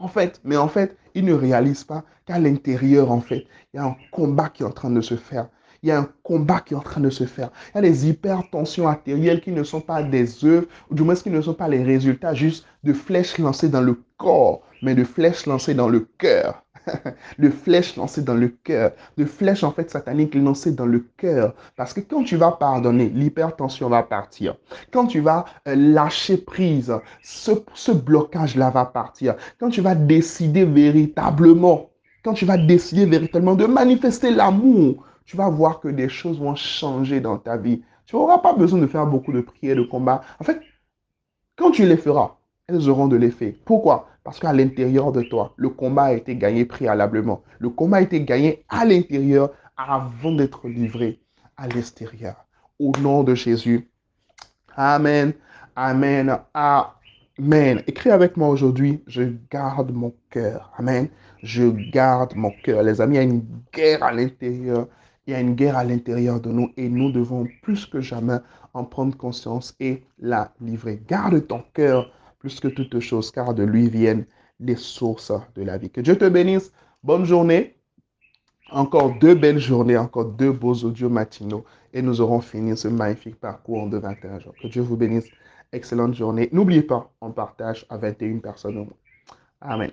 en 0.00 0.08
fait, 0.08 0.40
mais 0.44 0.56
en 0.56 0.68
fait, 0.68 0.96
ils 1.14 1.24
ne 1.24 1.34
réalisent 1.34 1.84
pas 1.84 2.04
qu'à 2.26 2.38
l'intérieur, 2.38 3.12
en 3.12 3.20
fait, 3.20 3.44
il 3.72 3.76
y 3.76 3.78
a 3.78 3.84
un 3.84 3.96
combat 4.10 4.48
qui 4.48 4.62
est 4.62 4.66
en 4.66 4.70
train 4.72 4.90
de 4.90 5.00
se 5.00 5.16
faire. 5.16 5.48
Il 5.82 5.88
y 5.88 5.92
a 5.92 5.98
un 5.98 6.08
combat 6.22 6.60
qui 6.60 6.74
est 6.74 6.76
en 6.76 6.80
train 6.80 7.00
de 7.00 7.10
se 7.10 7.24
faire. 7.24 7.50
Il 7.72 7.76
y 7.76 7.78
a 7.78 7.82
des 7.82 8.08
hypertensions 8.08 8.88
artérielles 8.88 9.40
qui 9.40 9.52
ne 9.52 9.62
sont 9.62 9.80
pas 9.80 10.02
des 10.02 10.44
œuvres, 10.44 10.66
ou 10.90 10.94
du 10.94 11.02
moins 11.02 11.14
qui 11.14 11.30
ne 11.30 11.40
sont 11.40 11.54
pas 11.54 11.68
les 11.68 11.82
résultats 11.82 12.34
juste 12.34 12.66
de 12.82 12.92
flèches 12.92 13.38
lancées 13.38 13.68
dans 13.68 13.80
le 13.80 14.02
corps, 14.16 14.62
mais 14.82 14.94
de 14.94 15.04
flèches 15.04 15.46
lancées 15.46 15.74
dans 15.74 15.88
le 15.88 16.00
cœur. 16.18 16.62
De 17.38 17.50
flèches 17.50 17.96
lancées 17.96 18.22
dans 18.22 18.34
le 18.34 18.48
cœur, 18.48 18.92
de 19.16 19.24
flèches 19.24 19.64
en 19.64 19.72
fait 19.72 19.90
sataniques 19.90 20.34
lancées 20.34 20.72
dans 20.72 20.86
le 20.86 21.00
cœur. 21.16 21.54
Parce 21.76 21.92
que 21.92 22.00
quand 22.00 22.22
tu 22.24 22.36
vas 22.36 22.52
pardonner, 22.52 23.08
l'hypertension 23.08 23.88
va 23.88 24.02
partir. 24.02 24.56
Quand 24.92 25.06
tu 25.06 25.20
vas 25.20 25.44
euh, 25.68 25.74
lâcher 25.76 26.36
prise, 26.38 26.92
ce, 27.22 27.52
ce 27.74 27.92
blocage-là 27.92 28.70
va 28.70 28.84
partir. 28.84 29.36
Quand 29.58 29.70
tu 29.70 29.80
vas 29.80 29.94
décider 29.94 30.64
véritablement, 30.64 31.90
quand 32.22 32.34
tu 32.34 32.44
vas 32.44 32.58
décider 32.58 33.06
véritablement 33.06 33.54
de 33.54 33.66
manifester 33.66 34.30
l'amour, 34.30 35.04
tu 35.24 35.36
vas 35.36 35.48
voir 35.48 35.80
que 35.80 35.88
des 35.88 36.08
choses 36.08 36.38
vont 36.38 36.54
changer 36.54 37.20
dans 37.20 37.38
ta 37.38 37.56
vie. 37.56 37.82
Tu 38.06 38.16
n'auras 38.16 38.38
pas 38.38 38.52
besoin 38.52 38.80
de 38.80 38.86
faire 38.86 39.06
beaucoup 39.06 39.32
de 39.32 39.40
prières, 39.40 39.76
de 39.76 39.82
combats. 39.82 40.22
En 40.40 40.44
fait, 40.44 40.60
quand 41.56 41.70
tu 41.70 41.86
les 41.86 41.96
feras, 41.96 42.38
elles 42.66 42.88
auront 42.88 43.08
de 43.08 43.16
l'effet. 43.16 43.56
Pourquoi? 43.64 44.09
Parce 44.24 44.38
qu'à 44.38 44.52
l'intérieur 44.52 45.12
de 45.12 45.22
toi, 45.22 45.54
le 45.56 45.70
combat 45.70 46.04
a 46.04 46.12
été 46.12 46.36
gagné 46.36 46.64
préalablement. 46.64 47.42
Le 47.58 47.70
combat 47.70 47.98
a 47.98 48.00
été 48.02 48.22
gagné 48.22 48.64
à 48.68 48.84
l'intérieur 48.84 49.50
avant 49.76 50.32
d'être 50.32 50.68
livré 50.68 51.20
à 51.56 51.66
l'extérieur. 51.68 52.46
Au 52.78 52.92
nom 53.00 53.22
de 53.22 53.34
Jésus. 53.34 53.88
Amen. 54.76 55.32
Amen. 55.74 56.38
Amen. 56.54 57.82
Écris 57.86 58.10
avec 58.10 58.36
moi 58.36 58.48
aujourd'hui, 58.48 59.02
je 59.06 59.22
garde 59.50 59.92
mon 59.92 60.14
cœur. 60.30 60.70
Amen. 60.76 61.08
Je 61.42 61.64
garde 61.90 62.34
mon 62.36 62.52
cœur. 62.62 62.82
Les 62.82 63.00
amis, 63.00 63.16
il 63.16 63.18
y 63.18 63.20
a 63.20 63.22
une 63.22 63.44
guerre 63.72 64.02
à 64.02 64.12
l'intérieur. 64.12 64.86
Il 65.26 65.32
y 65.32 65.36
a 65.36 65.40
une 65.40 65.54
guerre 65.54 65.76
à 65.76 65.84
l'intérieur 65.84 66.40
de 66.40 66.50
nous 66.50 66.70
et 66.76 66.88
nous 66.88 67.10
devons 67.10 67.46
plus 67.62 67.86
que 67.86 68.00
jamais 68.00 68.38
en 68.74 68.84
prendre 68.84 69.16
conscience 69.16 69.74
et 69.80 70.02
la 70.18 70.52
livrer. 70.60 71.02
Garde 71.08 71.46
ton 71.46 71.62
cœur 71.74 72.10
plus 72.40 72.58
que 72.58 72.68
toute 72.68 72.98
chose, 72.98 73.30
car 73.30 73.54
de 73.54 73.62
lui 73.62 73.88
viennent 73.88 74.26
les 74.58 74.76
sources 74.76 75.32
de 75.54 75.62
la 75.62 75.78
vie. 75.78 75.90
Que 75.90 76.00
Dieu 76.00 76.18
te 76.18 76.28
bénisse. 76.28 76.72
Bonne 77.04 77.24
journée. 77.24 77.76
encore 78.72 79.18
deux 79.18 79.34
belles 79.34 79.58
journées, 79.58 79.96
encore 79.96 80.26
deux 80.26 80.52
beaux 80.52 80.74
audios 80.84 81.08
matinaux 81.08 81.64
et 81.92 82.02
nous 82.02 82.20
aurons 82.20 82.40
fini 82.40 82.76
ce 82.76 82.88
magnifique 82.88 83.38
parcours 83.40 83.88
de 83.88 83.98
21 83.98 84.38
jours. 84.40 84.54
Que 84.60 84.68
Dieu 84.68 84.82
vous 84.82 84.96
bénisse. 84.96 85.28
Excellente 85.72 86.14
journée. 86.14 86.48
N'oubliez 86.52 86.82
pas, 86.82 87.12
on 87.20 87.30
partage 87.30 87.86
à 87.90 87.96
21 87.96 88.38
personnes 88.38 88.78
au 88.78 88.84
moins. 88.84 88.98
Amen. 89.60 89.90